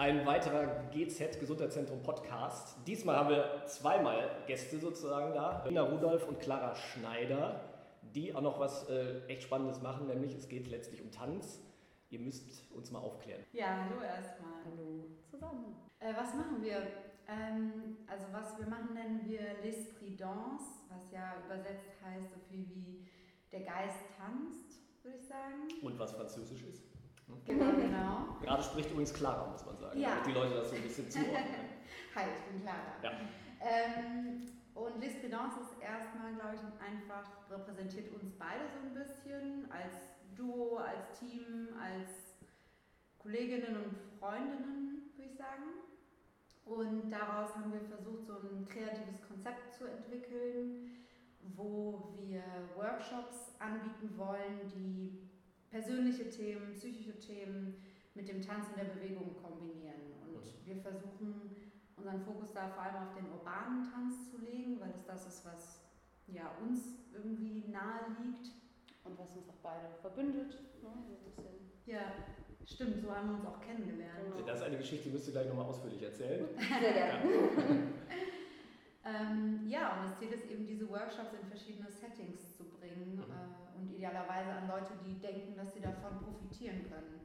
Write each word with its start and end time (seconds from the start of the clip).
Ein 0.00 0.24
weiterer 0.24 0.88
GZ 0.92 1.38
Gesundheitszentrum 1.38 2.02
Podcast. 2.02 2.74
Diesmal 2.86 3.16
haben 3.16 3.28
wir 3.28 3.66
zweimal 3.66 4.30
Gäste 4.46 4.78
sozusagen 4.78 5.34
da. 5.34 5.62
Nina 5.68 5.82
Rudolf 5.82 6.26
und 6.26 6.40
Clara 6.40 6.74
Schneider, 6.74 7.60
die 8.14 8.34
auch 8.34 8.40
noch 8.40 8.58
was 8.58 8.88
äh, 8.88 9.20
echt 9.26 9.42
Spannendes 9.42 9.82
machen, 9.82 10.06
nämlich 10.06 10.34
es 10.34 10.48
geht 10.48 10.68
letztlich 10.68 11.02
um 11.02 11.10
Tanz. 11.10 11.60
Ihr 12.08 12.18
müsst 12.18 12.72
uns 12.72 12.90
mal 12.90 13.00
aufklären. 13.00 13.42
Ja, 13.52 13.84
hallo 13.84 14.02
erstmal. 14.02 14.64
Hallo 14.64 15.04
zusammen. 15.30 15.76
Äh, 15.98 16.14
was 16.16 16.34
machen 16.34 16.62
wir? 16.62 16.78
Ähm, 17.28 17.98
also 18.06 18.24
was 18.32 18.58
wir 18.58 18.68
machen, 18.68 18.94
nennen 18.94 19.20
wir 19.26 19.40
L'Esprit 19.62 20.18
Danse, 20.18 20.64
was 20.88 21.12
ja 21.12 21.34
übersetzt 21.44 22.00
heißt 22.02 22.30
so 22.30 22.36
viel 22.48 22.66
wie 22.70 23.06
der 23.52 23.60
Geist 23.60 23.98
tanzt, 24.16 24.80
würde 25.02 25.18
ich 25.18 25.26
sagen. 25.26 25.68
Und 25.82 25.98
was 25.98 26.12
Französisch 26.12 26.62
ist. 26.62 26.89
Genau, 27.46 27.72
genau. 27.72 28.36
Gerade 28.42 28.62
spricht 28.62 28.90
übrigens 28.90 29.12
Clara, 29.14 29.50
muss 29.50 29.64
man 29.66 29.76
sagen, 29.78 29.98
Ja. 30.00 30.10
damit 30.10 30.26
die 30.26 30.32
Leute 30.32 30.54
das 30.54 30.70
so 30.70 30.76
ein 30.76 30.82
bisschen 30.82 31.10
zuordnen. 31.10 31.68
Hi, 32.14 32.24
ich 32.36 32.52
bin 32.52 32.62
Clara. 32.62 32.94
Ja. 33.02 33.10
Ähm, 33.60 34.42
und 34.74 35.02
Danse 35.30 35.60
ist 35.60 35.80
erstmal, 35.82 36.34
glaube 36.34 36.54
ich, 36.54 36.60
einfach 36.84 37.28
repräsentiert 37.50 38.12
uns 38.14 38.32
beide 38.38 38.64
so 38.72 38.78
ein 38.86 38.94
bisschen 38.94 39.70
als 39.70 39.94
Duo, 40.34 40.78
als 40.78 41.18
Team, 41.18 41.68
als 41.78 42.36
Kolleginnen 43.18 43.76
und 43.84 43.96
Freundinnen, 44.18 45.12
würde 45.16 45.30
ich 45.30 45.36
sagen. 45.36 45.64
Und 46.64 47.10
daraus 47.10 47.54
haben 47.56 47.72
wir 47.72 47.80
versucht, 47.80 48.26
so 48.26 48.34
ein 48.34 48.66
kreatives 48.66 49.20
Konzept 49.26 49.74
zu 49.74 49.86
entwickeln, 49.86 50.90
wo 51.56 52.12
wir 52.16 52.42
Workshops 52.76 53.52
anbieten 53.58 54.16
wollen, 54.16 54.60
die 54.74 55.29
persönliche 55.70 56.28
Themen, 56.30 56.72
psychische 56.74 57.18
Themen 57.18 57.74
mit 58.14 58.28
dem 58.28 58.42
Tanz 58.42 58.66
und 58.68 58.76
der 58.78 58.92
Bewegung 58.92 59.34
kombinieren. 59.40 60.00
Und 60.26 60.66
wir 60.66 60.76
versuchen 60.76 61.56
unseren 61.96 62.20
Fokus 62.20 62.52
da 62.52 62.68
vor 62.68 62.82
allem 62.82 62.96
auf 63.08 63.14
den 63.14 63.30
urbanen 63.30 63.90
Tanz 63.90 64.30
zu 64.30 64.38
legen, 64.38 64.80
weil 64.80 64.90
es 64.90 65.04
das 65.06 65.26
ist, 65.26 65.44
was 65.44 65.80
ja, 66.26 66.50
uns 66.60 66.80
irgendwie 67.12 67.68
nahe 67.68 68.06
liegt. 68.22 68.52
Und 69.02 69.18
was 69.18 69.34
uns 69.34 69.48
auch 69.48 69.56
beide 69.62 69.88
verbindet. 70.02 70.52
Ne? 70.82 70.90
So. 71.34 71.42
Ja, 71.86 72.12
stimmt, 72.66 73.00
so 73.00 73.10
haben 73.14 73.30
wir 73.30 73.36
uns 73.36 73.46
auch 73.46 73.58
kennengelernt. 73.60 74.20
Genau. 74.34 74.46
Das 74.46 74.58
ist 74.58 74.64
eine 74.66 74.76
Geschichte, 74.76 75.04
die 75.08 75.12
müsst 75.12 75.26
ihr 75.28 75.32
gleich 75.32 75.48
nochmal 75.48 75.64
ausführlich 75.64 76.02
erzählen. 76.02 76.46
Sehr 76.80 76.92
gerne. 76.92 77.22
Ähm, 79.02 79.66
ja, 79.66 79.96
und 79.96 80.10
das 80.10 80.18
Ziel 80.18 80.28
ist 80.28 80.44
eben, 80.50 80.66
diese 80.66 80.86
Workshops 80.90 81.32
in 81.32 81.48
verschiedene 81.48 81.90
Settings 81.90 82.54
zu 82.54 82.64
bringen 82.64 83.14
Mhm. 83.16 83.22
äh, 83.22 83.59
und 83.80 83.94
idealerweise 83.94 84.50
an 84.52 84.68
Leute, 84.68 84.92
die 85.04 85.18
denken, 85.20 85.56
dass 85.56 85.72
sie 85.74 85.80
davon 85.80 86.18
profitieren 86.18 86.88
können. 86.88 87.20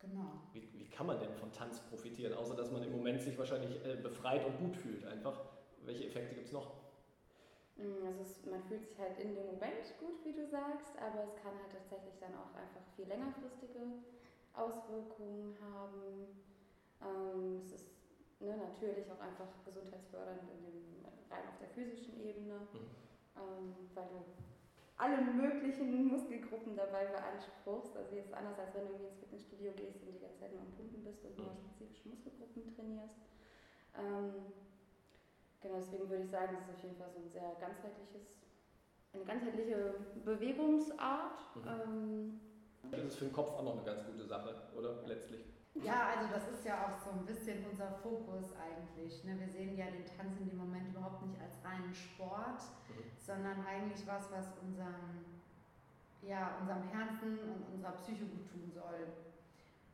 Genau. 0.00 0.40
Wie, 0.52 0.68
wie 0.74 0.88
kann 0.88 1.06
man 1.06 1.18
denn 1.20 1.32
von 1.34 1.52
Tanz 1.52 1.80
profitieren, 1.80 2.34
außer 2.34 2.54
dass 2.54 2.70
man 2.70 2.82
im 2.82 2.92
Moment 2.92 3.20
sich 3.20 3.36
wahrscheinlich 3.38 3.84
äh, 3.84 3.96
befreit 3.96 4.44
und 4.46 4.58
gut 4.58 4.76
fühlt 4.76 5.04
einfach? 5.06 5.38
Welche 5.84 6.06
Effekte 6.06 6.34
gibt 6.34 6.46
es 6.46 6.52
noch? 6.52 6.72
Mm, 7.76 8.04
Also 8.06 8.22
es, 8.22 8.44
man 8.46 8.62
fühlt 8.64 8.84
sich 8.86 8.98
halt 8.98 9.18
in 9.18 9.34
dem 9.34 9.46
Moment 9.46 9.84
gut, 9.98 10.24
wie 10.24 10.32
du 10.32 10.46
sagst, 10.46 10.96
aber 10.98 11.24
es 11.24 11.34
kann 11.36 11.52
halt 11.60 11.72
tatsächlich 11.72 12.18
dann 12.18 12.34
auch 12.34 12.54
einfach 12.54 12.82
viel 12.96 13.06
längerfristige 13.06 13.80
Auswirkungen 14.54 15.56
haben. 15.60 16.26
Ähm, 17.00 17.60
es 17.64 17.72
ist 17.72 17.86
ne, 18.40 18.56
natürlich 18.56 19.10
auch 19.12 19.20
einfach 19.20 19.48
gesundheitsfördernd 19.64 20.42
in 20.48 20.64
dem, 20.64 21.04
rein 21.30 21.48
auf 21.48 21.58
der 21.60 21.68
physischen 21.68 22.18
Ebene, 22.20 22.56
Mhm. 22.72 22.90
ähm, 23.36 23.74
weil 23.94 24.08
du 24.08 24.24
alle 25.00 25.22
möglichen 25.22 26.08
Muskelgruppen 26.08 26.76
dabei 26.76 27.06
beanspruchst. 27.06 27.96
Also 27.96 28.14
jetzt 28.16 28.34
anders, 28.34 28.58
als 28.58 28.74
wenn 28.74 28.86
du 28.86 28.92
irgendwie 28.92 29.06
ins 29.08 29.18
Fitnessstudio 29.18 29.72
gehst 29.72 30.02
und 30.04 30.12
die 30.14 30.20
ganze 30.20 30.40
Zeit 30.40 30.52
nur 30.52 30.60
am 30.60 30.70
Pumpen 30.76 31.02
bist 31.02 31.24
und 31.24 31.38
nur 31.38 31.46
Mhm. 31.48 31.56
spezifische 31.74 32.08
Muskelgruppen 32.10 32.74
trainierst. 32.76 33.16
Ähm, 33.96 34.52
genau, 35.60 35.76
deswegen 35.80 36.08
würde 36.08 36.24
ich 36.24 36.30
sagen, 36.30 36.56
es 36.60 36.64
ist 36.68 36.74
auf 36.76 36.82
jeden 36.82 36.96
Fall 36.96 37.10
so 37.10 37.18
ein 37.18 37.30
sehr 37.30 37.54
ganzheitliches, 37.58 38.22
eine 39.12 39.24
ganzheitliche 39.24 39.94
Bewegungsart. 40.24 41.40
Mhm. 41.56 41.64
Ähm, 41.66 42.40
Das 42.90 43.04
ist 43.04 43.16
für 43.16 43.24
den 43.24 43.32
Kopf 43.32 43.50
auch 43.52 43.62
noch 43.62 43.74
eine 43.76 43.84
ganz 43.84 44.04
gute 44.04 44.24
Sache, 44.26 44.54
oder? 44.76 45.02
Letztlich. 45.06 45.44
Ja, 45.74 46.08
also 46.16 46.28
das 46.32 46.48
ist 46.48 46.64
ja 46.64 46.86
auch 46.86 46.98
so 46.98 47.10
ein 47.10 47.24
bisschen 47.24 47.64
unser 47.70 47.90
Fokus 48.02 48.52
eigentlich. 48.56 49.24
Ne? 49.24 49.38
Wir 49.38 49.48
sehen 49.48 49.76
ja 49.76 49.86
den 49.86 50.04
Tanz 50.04 50.36
in 50.40 50.48
dem 50.48 50.58
Moment 50.58 50.88
überhaupt 50.88 51.22
nicht 51.26 51.40
als 51.40 51.54
reinen 51.64 51.94
Sport, 51.94 52.60
Mhm. 52.88 53.02
sondern 53.18 53.64
eigentlich 53.64 54.06
was, 54.06 54.30
was 54.32 54.52
unserem, 54.62 55.24
ja, 56.22 56.56
unserem 56.60 56.82
Herzen 56.88 57.38
und 57.38 57.72
unserer 57.72 57.92
Psyche 57.92 58.26
gut 58.26 58.46
tun 58.50 58.70
soll. 58.74 59.06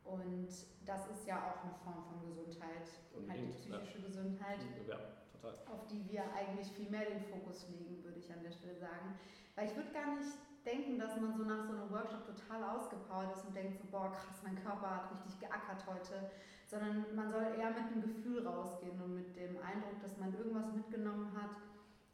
Und 0.03 0.47
das 0.85 1.07
ist 1.09 1.27
ja 1.27 1.37
auch 1.37 1.63
eine 1.63 1.73
Form 1.83 2.03
von 2.09 2.21
Gesundheit, 2.27 2.69
halt 2.71 2.89
die 3.13 3.17
Unbedingt, 3.17 3.65
ja. 3.69 3.77
psychische 3.77 4.01
Gesundheit. 4.01 4.59
Ja, 4.87 4.97
total. 5.31 5.57
auf 5.71 5.85
die 5.87 6.09
wir 6.09 6.23
eigentlich 6.33 6.71
viel 6.71 6.89
mehr 6.89 7.05
den 7.05 7.21
Fokus 7.21 7.67
legen, 7.69 8.03
würde 8.03 8.19
ich 8.19 8.31
an 8.33 8.41
der 8.41 8.51
Stelle 8.51 8.75
sagen. 8.75 9.17
Weil 9.55 9.67
ich 9.67 9.75
würde 9.75 9.91
gar 9.91 10.15
nicht 10.15 10.31
denken, 10.67 10.99
dass 10.99 11.15
man 11.19 11.33
so 11.33 11.43
nach 11.43 11.63
so 11.63 11.71
einem 11.71 11.89
Workshop 11.89 12.27
total 12.27 12.61
ausgepowert 12.63 13.31
ist 13.31 13.45
und 13.45 13.55
denkt 13.55 13.77
so, 13.79 13.85
boah, 13.89 14.11
krass, 14.11 14.43
mein 14.43 14.61
Körper 14.61 14.89
hat 14.89 15.11
richtig 15.11 15.39
geackert 15.39 15.87
heute. 15.87 16.29
Sondern 16.67 17.05
man 17.15 17.31
soll 17.31 17.55
eher 17.57 17.71
mit 17.71 17.87
einem 17.87 18.01
Gefühl 18.01 18.45
rausgehen 18.45 19.01
und 19.01 19.15
mit 19.15 19.35
dem 19.37 19.55
Eindruck, 19.63 20.01
dass 20.01 20.17
man 20.17 20.35
irgendwas 20.35 20.73
mitgenommen 20.73 21.31
hat, 21.33 21.55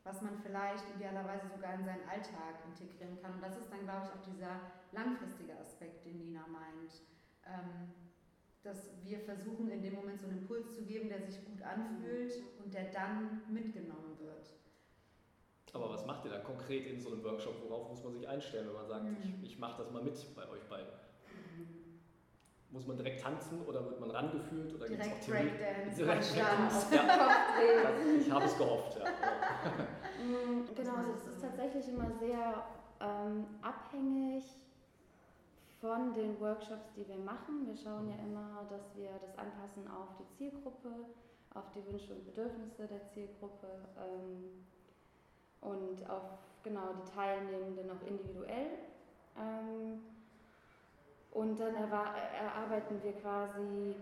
was 0.03 0.21
man 0.21 0.37
vielleicht 0.37 0.85
idealerweise 0.95 1.49
sogar 1.49 1.73
in 1.73 1.83
seinen 1.83 2.07
Alltag 2.07 2.61
integrieren 2.69 3.17
kann. 3.19 3.33
Und 3.33 3.41
das 3.43 3.57
ist 3.57 3.71
dann, 3.71 3.81
glaube 3.83 4.05
ich, 4.05 4.11
auch 4.13 4.23
dieser 4.23 4.61
langfristige 4.91 5.57
Aspekt, 5.57 6.05
den 6.05 6.19
Nina 6.19 6.45
meint. 6.47 7.01
Ähm, 7.47 7.89
dass 8.61 8.91
wir 9.03 9.19
versuchen, 9.19 9.69
in 9.71 9.81
dem 9.81 9.95
Moment 9.95 10.21
so 10.21 10.27
einen 10.27 10.37
Impuls 10.37 10.73
zu 10.73 10.83
geben, 10.83 11.09
der 11.09 11.21
sich 11.21 11.43
gut 11.45 11.61
anfühlt 11.63 12.33
und 12.63 12.73
der 12.73 12.91
dann 12.91 13.41
mitgenommen 13.49 14.17
wird. 14.19 14.53
Aber 15.73 15.89
was 15.89 16.05
macht 16.05 16.23
ihr 16.25 16.31
da 16.31 16.37
konkret 16.39 16.85
in 16.85 16.99
so 17.01 17.09
einem 17.11 17.23
Workshop? 17.23 17.55
Worauf 17.67 17.89
muss 17.89 18.03
man 18.03 18.13
sich 18.13 18.27
einstellen, 18.27 18.67
wenn 18.67 18.75
man 18.75 18.87
sagt, 18.87 19.03
Mhm. 19.05 19.17
ich, 19.41 19.43
ich 19.53 19.59
mache 19.59 19.81
das 19.81 19.91
mal 19.91 20.03
mit 20.03 20.13
bei 20.35 20.47
euch 20.49 20.63
beiden? 20.69 20.87
Muss 22.69 22.87
man 22.87 22.97
direkt 22.97 23.21
tanzen 23.21 23.61
oder 23.67 23.85
wird 23.85 23.99
man 23.99 24.09
rangeführt? 24.09 24.73
Oder 24.73 24.87
gibt's 24.87 25.03
Direkt 25.05 25.21
auch 25.21 25.25
Theorie? 25.25 25.49
Breakdance, 25.49 25.95
Direkt 25.95 26.35
Handstand. 26.47 26.91
Ja, 27.07 27.91
das, 27.91 28.07
ich 28.25 28.31
habe 28.31 28.45
es 28.45 28.57
gehofft. 28.57 28.97
Ja. 28.99 29.05
Mm, 30.23 30.63
Genau, 30.75 30.93
also 30.95 31.11
es 31.17 31.25
ist 31.27 31.41
tatsächlich 31.41 31.87
immer 31.89 32.09
sehr 32.19 32.63
ähm, 33.01 33.45
abhängig 33.61 34.43
von 35.81 36.13
den 36.13 36.39
Workshops, 36.39 36.93
die 36.95 37.05
wir 37.07 37.17
machen. 37.17 37.65
Wir 37.67 37.75
schauen 37.75 38.07
ja 38.07 38.15
immer, 38.23 38.65
dass 38.69 38.95
wir 38.95 39.09
das 39.19 39.37
anpassen 39.37 39.85
auf 39.89 40.09
die 40.17 40.27
Zielgruppe, 40.37 40.89
auf 41.55 41.65
die 41.75 41.85
Wünsche 41.91 42.13
und 42.13 42.23
Bedürfnisse 42.25 42.87
der 42.87 43.05
Zielgruppe 43.09 43.67
ähm, 43.97 44.63
und 45.63 46.09
auf 46.09 46.23
genau 46.63 46.93
die 46.93 47.11
Teilnehmenden 47.15 47.91
auch 47.91 48.07
individuell. 48.07 48.69
Ähm, 49.37 50.03
und 51.31 51.59
dann 51.59 51.75
erarbeiten 51.75 53.01
wir 53.03 53.13
quasi 53.21 53.95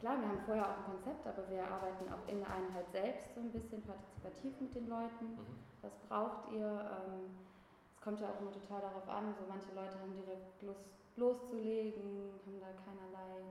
Klar, 0.00 0.20
wir 0.20 0.28
haben 0.28 0.42
vorher 0.46 0.64
auch 0.66 0.78
ein 0.78 0.84
Konzept, 1.02 1.26
aber 1.26 1.48
wir 1.50 1.64
arbeiten 1.64 2.06
auch 2.12 2.28
in 2.28 2.38
der 2.40 2.50
Einheit 2.52 2.86
selbst 2.92 3.34
so 3.34 3.40
ein 3.40 3.52
bisschen 3.52 3.82
partizipativ 3.82 4.60
mit 4.60 4.74
den 4.74 4.88
Leuten. 4.88 5.26
Mhm. 5.34 5.58
Was 5.82 5.92
braucht 6.08 6.52
ihr? 6.52 6.66
Ähm, 6.66 7.30
Es 7.96 8.02
kommt 8.04 8.20
ja 8.20 8.30
auch 8.30 8.40
immer 8.40 8.52
total 8.52 8.80
darauf 8.82 9.08
an, 9.08 9.34
so 9.38 9.46
manche 9.48 9.74
Leute 9.74 9.98
haben 10.00 10.14
direkt 10.16 10.62
Lust 10.62 10.86
loszulegen, 11.16 12.32
haben 12.46 12.60
da 12.60 12.72
keinerlei 12.84 13.42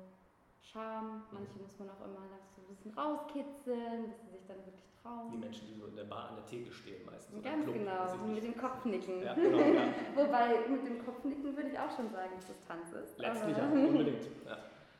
Scham. 0.71 1.23
Manche 1.31 1.57
muss 1.59 1.77
man 1.79 1.89
auch 1.89 2.03
immer 2.05 2.27
so 2.55 2.61
ein 2.61 2.67
bisschen 2.67 2.91
rauskitzeln, 2.91 4.09
bis 4.09 4.19
sie 4.21 4.37
sich 4.37 4.45
dann 4.47 4.57
wirklich 4.65 4.91
trauen. 5.01 5.31
Die 5.31 5.37
Menschen, 5.37 5.67
die 5.67 5.73
so 5.79 5.87
in 5.87 5.95
der 5.95 6.03
Bar 6.03 6.29
an 6.29 6.35
der 6.35 6.45
Theke 6.45 6.71
stehen 6.71 7.05
meistens. 7.05 7.43
Ganz 7.43 7.63
Club, 7.63 7.75
genau, 7.75 8.13
ich 8.13 8.35
mit 8.35 8.43
dem 8.43 8.57
Kopfnicken. 8.57 9.23
Ja, 9.23 9.33
genau, 9.33 9.59
ja. 9.59 9.93
Wobei 10.15 10.67
mit 10.69 10.85
dem 10.85 11.05
Kopfnicken 11.05 11.55
würde 11.55 11.69
ich 11.69 11.79
auch 11.79 11.95
schon 11.95 12.09
sagen, 12.11 12.31
dass 12.35 12.47
das 12.47 12.61
Tanz 12.67 12.91
ist. 12.91 13.17
Letztlich 13.17 13.57
ja, 13.57 13.63
unbedingt. 13.63 14.23
Ja. 14.45 14.57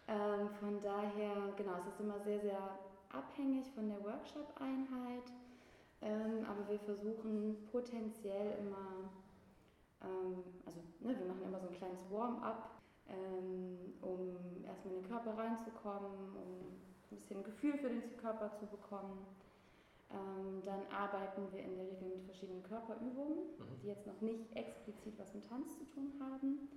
Ähm, 0.08 0.50
von 0.60 0.82
daher, 0.82 1.52
genau, 1.58 1.74
es 1.82 1.88
ist 1.88 2.00
immer 2.00 2.20
sehr, 2.22 2.40
sehr 2.40 2.80
abhängig 3.12 3.68
von 3.76 3.90
der 3.90 4.02
Workshop-Einheit. 4.04 5.32
Ähm, 6.02 6.46
aber 6.48 6.70
wir 6.70 6.80
versuchen 6.80 7.68
potenziell 7.72 8.58
immer, 8.60 9.10
ähm, 10.04 10.44
also 10.66 10.80
ne, 11.00 11.18
wir 11.18 11.26
machen 11.26 11.44
immer 11.44 11.60
so 11.60 11.68
ein 11.68 11.74
kleines 11.74 12.00
Warm-up, 12.10 12.77
ähm, 13.10 13.94
um 14.02 14.64
erstmal 14.64 14.96
in 14.96 15.02
den 15.02 15.10
Körper 15.10 15.38
reinzukommen, 15.38 16.36
um 16.36 16.60
ein 16.60 16.82
bisschen 17.10 17.44
Gefühl 17.44 17.78
für 17.78 17.90
den 17.90 18.18
Körper 18.18 18.52
zu 18.60 18.68
bekommen. 18.68 19.28
Ähm, 20.12 20.64
dann 20.66 20.88
arbeiten 20.92 21.52
wir 21.52 21.64
in 21.64 21.76
der 21.76 21.88
Regel 21.90 22.10
mit 22.10 22.24
verschiedenen 22.26 22.64
Körperübungen, 22.64 23.40
Mhm. 23.60 23.82
die 23.82 23.88
jetzt 23.88 24.08
noch 24.08 24.22
nicht 24.22 24.56
explizit 24.56 25.18
was 25.20 25.34
mit 25.34 25.48
Tanz 25.48 25.78
zu 25.78 25.86
tun 25.86 26.14
haben. 26.20 26.70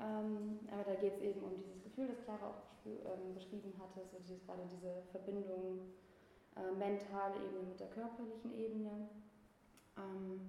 Ähm, 0.00 0.60
aber 0.70 0.84
da 0.84 0.94
geht 0.96 1.14
es 1.14 1.20
eben 1.20 1.42
um 1.42 1.56
dieses 1.56 1.82
Gefühl, 1.82 2.08
das 2.08 2.20
Clara 2.24 2.48
auch 2.48 2.86
ähm, 2.86 3.34
beschrieben 3.34 3.74
hatte, 3.78 4.04
so 4.12 4.18
dieses, 4.18 4.44
gerade 4.46 4.64
diese 4.66 5.02
Verbindung 5.12 5.80
äh, 6.56 6.72
mentale 6.72 7.36
Ebene 7.36 7.62
mit 7.64 7.80
der 7.80 7.88
körperlichen 7.88 8.52
Ebene. 8.54 9.08
Ähm, 9.96 10.40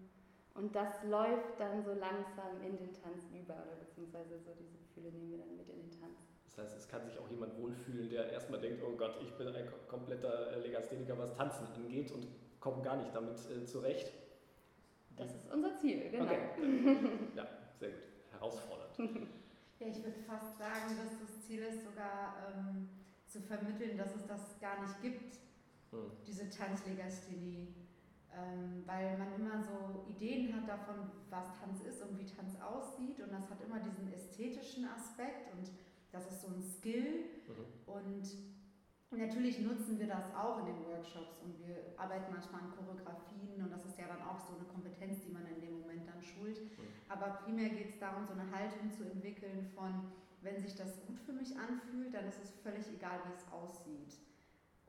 und 0.58 0.76
das 0.76 1.04
läuft 1.04 1.60
dann 1.60 1.84
so 1.84 1.94
langsam 1.94 2.60
in 2.66 2.76
den 2.78 2.92
Tanz 2.92 3.30
über, 3.32 3.54
oder 3.54 3.76
beziehungsweise 3.80 4.40
so 4.40 4.52
diese 4.60 4.78
Gefühle 4.78 5.12
nehmen 5.12 5.32
wir 5.32 5.38
dann 5.38 5.56
mit 5.56 5.70
in 5.70 5.82
den 5.82 5.92
Tanz. 5.92 6.18
Das 6.46 6.58
heißt, 6.58 6.78
es 6.78 6.88
kann 6.88 7.06
sich 7.06 7.18
auch 7.20 7.30
jemand 7.30 7.56
wohlfühlen, 7.58 8.10
der 8.10 8.32
erstmal 8.32 8.60
denkt, 8.60 8.84
oh 8.84 8.96
Gott, 8.98 9.20
ich 9.22 9.32
bin 9.38 9.48
ein 9.48 9.70
kompletter 9.88 10.54
äh, 10.54 10.60
Legastheniker, 10.60 11.18
was 11.18 11.36
Tanzen 11.36 11.68
angeht 11.76 12.12
und 12.12 12.28
komme 12.60 12.82
gar 12.82 12.98
nicht 12.98 13.14
damit 13.14 13.38
äh, 13.52 13.66
zurecht. 13.66 14.12
Das 15.16 15.30
ist 15.30 15.52
unser 15.52 15.76
Ziel, 15.76 16.10
genau. 16.10 16.26
Okay. 16.26 16.40
Ja, 17.36 17.48
sehr 17.80 17.90
gut. 17.90 18.00
Herausfordernd. 18.32 18.98
Ja, 19.80 19.88
ich 19.88 20.04
würde 20.04 20.18
fast 20.26 20.58
sagen, 20.58 20.98
dass 20.98 21.20
das 21.20 21.46
Ziel 21.46 21.62
ist, 21.62 21.84
sogar 21.84 22.36
ähm, 22.50 22.90
zu 23.28 23.40
vermitteln, 23.42 23.96
dass 23.96 24.16
es 24.16 24.26
das 24.26 24.60
gar 24.60 24.82
nicht 24.82 25.02
gibt, 25.04 25.36
hm. 25.92 26.12
diese 26.26 26.50
Tanzlegasthenie. 26.50 27.68
Ähm, 28.38 28.84
weil 28.86 29.18
man 29.18 29.34
immer 29.34 29.64
so 29.64 30.06
Ideen 30.10 30.54
hat 30.56 30.68
davon, 30.68 31.10
was 31.30 31.60
Tanz 31.60 31.82
ist 31.82 32.02
und 32.04 32.20
wie 32.20 32.26
Tanz 32.26 32.60
aussieht. 32.62 33.20
Und 33.20 33.32
das 33.32 33.50
hat 33.50 33.62
immer 33.62 33.80
diesen 33.80 34.12
ästhetischen 34.14 34.86
Aspekt 34.86 35.54
und 35.54 35.72
das 36.12 36.32
ist 36.32 36.42
so 36.42 36.50
ein 36.50 36.62
Skill. 36.62 37.26
Mhm. 37.48 37.92
Und 37.92 39.18
natürlich 39.18 39.60
nutzen 39.60 39.98
wir 39.98 40.08
das 40.08 40.36
auch 40.36 40.60
in 40.60 40.66
den 40.68 40.86
Workshops 40.86 41.42
und 41.42 41.58
wir 41.66 41.94
arbeiten 41.98 42.32
manchmal 42.32 42.62
an 42.62 42.72
Choreografien 42.76 43.64
und 43.64 43.72
das 43.72 43.86
ist 43.86 43.98
ja 43.98 44.06
dann 44.08 44.22
auch 44.22 44.40
so 44.40 44.54
eine 44.56 44.66
Kompetenz, 44.66 45.22
die 45.26 45.32
man 45.32 45.46
in 45.48 45.60
dem 45.62 45.80
Moment 45.82 46.08
dann 46.08 46.22
schult. 46.22 46.62
Mhm. 46.62 46.94
Aber 47.10 47.42
primär 47.44 47.70
geht 47.70 47.90
es 47.90 48.00
darum, 48.00 48.28
so 48.28 48.34
eine 48.34 48.52
Haltung 48.52 48.92
zu 48.92 49.04
entwickeln 49.04 49.66
von, 49.74 50.12
wenn 50.42 50.62
sich 50.62 50.76
das 50.76 51.02
gut 51.08 51.18
für 51.20 51.34
mich 51.34 51.58
anfühlt, 51.58 52.14
dann 52.14 52.28
ist 52.28 52.44
es 52.44 52.52
völlig 52.62 52.86
egal, 52.94 53.20
wie 53.26 53.34
es 53.34 53.52
aussieht 53.52 54.27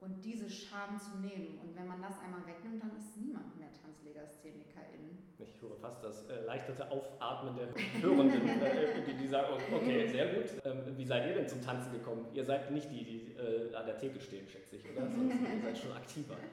und 0.00 0.24
diese 0.24 0.48
Scham 0.48 0.98
zu 0.98 1.18
nehmen. 1.18 1.58
Und 1.58 1.76
wenn 1.76 1.86
man 1.86 2.00
das 2.00 2.18
einmal 2.20 2.46
wegnimmt, 2.46 2.82
dann 2.82 2.96
ist 2.96 3.16
niemand 3.16 3.56
mehr 3.58 3.68
Tanzlegastheniker-In. 3.72 5.18
Ich 5.38 5.60
höre 5.60 5.76
fast 5.76 6.02
das 6.04 6.28
äh, 6.28 6.44
leichtete 6.44 6.90
Aufatmen 6.90 7.56
der 7.56 7.68
Hörenden, 8.02 8.48
äh, 8.62 9.04
die, 9.06 9.14
die, 9.14 9.28
sagen, 9.28 9.60
okay, 9.72 10.08
sehr 10.08 10.34
gut. 10.34 10.62
Ähm, 10.64 10.96
wie 10.96 11.04
seid 11.04 11.28
ihr 11.28 11.34
denn 11.34 11.48
zum 11.48 11.62
Tanzen 11.62 11.92
gekommen? 11.92 12.26
Ihr 12.32 12.44
seid 12.44 12.70
nicht 12.70 12.90
die, 12.90 13.04
die 13.04 13.32
äh, 13.32 13.74
an 13.74 13.86
der 13.86 13.98
Theke 13.98 14.20
stehen, 14.20 14.48
schätze 14.48 14.76
ich, 14.76 14.84
oder? 14.90 15.08
Sonst, 15.08 15.34
ihr 15.34 15.62
seid 15.62 15.78
schon 15.78 15.92
aktiver. 15.92 16.36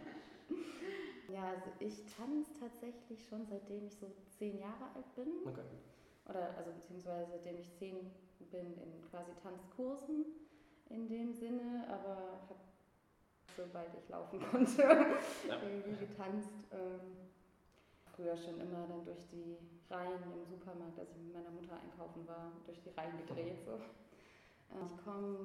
Ja, 1.27 1.49
also 1.49 1.71
ich 1.79 2.05
tanze 2.05 2.51
tatsächlich 2.59 3.27
schon 3.27 3.45
seitdem 3.47 3.87
ich 3.87 3.95
so 3.95 4.05
zehn 4.37 4.59
Jahre 4.59 4.85
alt 4.95 5.15
bin. 5.15 5.27
Okay. 5.43 5.65
Oder 6.29 6.55
also 6.55 6.71
beziehungsweise 6.71 7.31
seitdem 7.31 7.57
ich 7.57 7.73
zehn 7.73 7.95
bin 8.51 8.77
in 8.77 9.01
quasi 9.09 9.31
Tanzkursen 9.41 10.25
in 10.89 11.07
dem 11.07 11.33
Sinne, 11.33 11.85
aber 11.89 12.45
habe 12.47 12.59
sobald 13.55 13.93
ich 13.97 14.09
laufen 14.09 14.39
konnte, 14.51 14.81
ja. 14.81 15.57
irgendwie 15.61 16.05
getanzt. 16.05 16.49
Ähm, 16.71 17.25
früher 18.15 18.37
schon 18.37 18.59
immer 18.61 18.87
dann 18.87 19.03
durch 19.03 19.27
die 19.27 19.57
Reihen 19.89 20.23
im 20.33 20.45
Supermarkt, 20.45 20.99
als 20.99 21.11
ich 21.11 21.17
mit 21.17 21.33
meiner 21.33 21.51
Mutter 21.51 21.73
einkaufen 21.73 22.27
war, 22.27 22.51
durch 22.65 22.79
die 22.81 22.89
Reihen 22.89 23.17
gedreht. 23.27 23.61
So. 23.65 23.73
Ähm, 24.71 24.85
ich 24.85 25.03
komme 25.03 25.37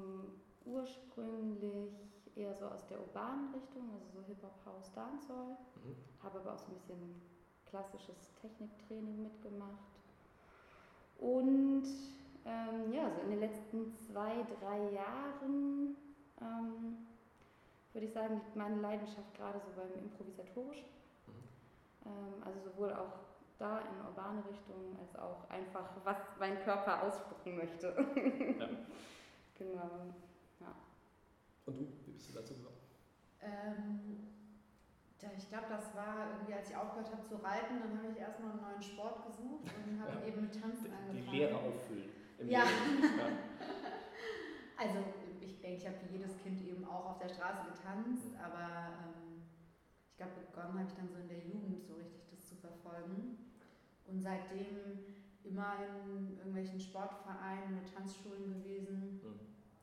ursprünglich 0.64 1.92
eher 2.36 2.54
so 2.54 2.66
aus 2.66 2.86
der 2.86 3.00
urbanen 3.00 3.52
Richtung, 3.52 3.90
also 3.92 4.20
so 4.20 4.26
Hip-Hop, 4.26 4.54
House, 4.64 4.92
Dancehall. 4.92 5.56
Mhm. 5.82 5.96
Habe 6.22 6.38
aber 6.40 6.54
auch 6.54 6.58
so 6.58 6.68
ein 6.68 6.74
bisschen 6.74 7.20
klassisches 7.66 8.32
Techniktraining 8.40 9.22
mitgemacht. 9.22 9.90
Und 11.18 11.84
ähm, 12.44 12.92
ja, 12.92 13.10
so 13.10 13.20
in 13.22 13.30
den 13.30 13.40
letzten 13.40 13.92
zwei, 13.94 14.46
drei 14.60 14.90
Jahren 14.92 15.96
ähm, 16.40 17.06
würde 17.92 18.06
ich 18.06 18.12
sagen, 18.12 18.34
liegt 18.34 18.56
meine 18.56 18.80
Leidenschaft 18.80 19.34
gerade 19.34 19.60
so 19.60 19.70
beim 19.76 19.92
Improvisatorischen. 20.04 20.88
Mhm. 21.26 21.32
Ähm, 22.06 22.42
also 22.44 22.60
sowohl 22.60 22.92
auch 22.92 23.12
da 23.58 23.80
in 23.80 24.06
urbane 24.06 24.42
Richtung 24.48 24.96
als 24.98 25.16
auch 25.16 25.48
einfach, 25.50 25.90
was 26.04 26.16
mein 26.38 26.62
Körper 26.62 27.02
ausspucken 27.02 27.56
möchte. 27.56 27.94
ja. 28.58 28.68
Genau. 29.60 30.08
Ja. 30.58 30.74
Und 31.66 31.78
du, 31.78 31.86
wie 32.06 32.12
bist 32.12 32.30
du 32.30 32.32
dazu 32.32 32.54
gekommen? 32.54 32.78
Ähm, 33.42 34.26
ich 35.36 35.48
glaube, 35.50 35.66
das 35.68 35.94
war 35.94 36.30
irgendwie, 36.30 36.54
als 36.54 36.70
ich 36.70 36.76
aufgehört 36.76 37.12
habe 37.12 37.22
zu 37.24 37.34
reiten, 37.36 37.78
dann 37.80 37.98
habe 37.98 38.08
ich 38.10 38.18
erstmal 38.18 38.52
einen 38.52 38.62
neuen 38.62 38.82
Sport 38.82 39.26
gesucht 39.26 39.64
und 39.64 40.00
habe 40.00 40.20
ja. 40.20 40.26
eben 40.28 40.40
mit 40.40 40.58
Tanzen 40.58 40.90
angefangen. 40.90 41.30
Die 41.30 41.36
Lehre 41.36 41.56
auffüllen. 41.56 42.08
ja. 42.48 42.60
ja. 42.60 42.64
also 44.78 45.04
ich 45.60 45.66
denke, 45.66 45.82
ich 45.82 45.86
habe 45.86 45.96
wie 46.08 46.16
jedes 46.16 46.40
Kind 46.40 46.58
eben 46.64 46.84
auch 46.88 47.12
auf 47.12 47.18
der 47.18 47.28
Straße 47.28 47.68
getanzt, 47.68 48.32
mhm. 48.32 48.40
aber 48.40 48.96
ähm, 49.04 49.44
ich 50.08 50.16
glaube, 50.16 50.40
begonnen 50.48 50.80
habe 50.80 50.88
ich 50.88 50.96
dann 50.96 51.08
so 51.12 51.20
in 51.20 51.28
der 51.28 51.44
Jugend 51.44 51.84
so 51.84 51.94
richtig 52.00 52.24
das 52.32 52.48
zu 52.48 52.56
verfolgen. 52.56 53.36
Und 54.08 54.22
seitdem 54.22 55.04
immer 55.44 55.76
in 55.84 56.38
irgendwelchen 56.38 56.80
Sportvereinen 56.80 57.76
oder 57.76 57.84
Tanzschulen 57.84 58.56
gewesen, 58.56 59.20
mhm. 59.20 59.36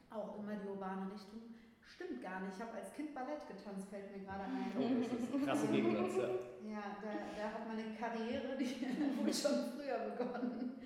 auch 0.10 0.40
immer 0.40 0.56
die 0.56 0.68
urbane 0.68 1.14
Richtung. 1.14 1.54
Stimmt 1.86 2.22
gar 2.22 2.42
nicht. 2.42 2.58
Ich 2.58 2.62
habe 2.62 2.74
als 2.74 2.94
Kind 2.94 3.14
Ballett 3.14 3.48
getanzt, 3.48 3.88
fällt 3.90 4.12
mir 4.12 4.26
gerade 4.26 4.50
ein. 4.50 4.74
Oh, 4.78 4.98
das 4.98 5.14
ist 5.14 5.34
ein 5.34 5.46
krasser 5.46 5.68
Gegensatz, 5.68 6.16
ja. 6.18 6.74
Ja, 6.74 6.84
da, 7.02 7.10
da 7.38 7.54
hat 7.54 7.68
meine 7.70 7.94
Karriere, 7.94 8.58
die 8.58 8.66
wohl 9.18 9.34
schon 9.34 9.78
früher 9.78 10.10
begonnen. 10.10 10.82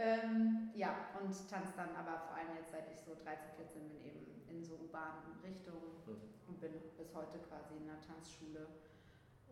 Ähm, 0.00 0.72
ja, 0.72 1.12
und 1.20 1.28
tanze 1.28 1.76
dann 1.76 1.92
aber 1.92 2.24
vor 2.24 2.32
allem 2.32 2.56
jetzt, 2.56 2.72
seit 2.72 2.88
ich 2.88 2.96
so 3.04 3.12
13, 3.20 3.52
14 3.52 3.84
bin, 3.84 4.00
eben 4.00 4.24
in 4.48 4.64
so 4.64 4.80
urbanen 4.80 5.36
Richtungen 5.44 6.00
mhm. 6.08 6.16
und 6.48 6.56
bin 6.56 6.72
bis 6.96 7.12
heute 7.12 7.36
quasi 7.44 7.76
in 7.76 7.84
der 7.84 8.00
Tanzschule. 8.00 8.64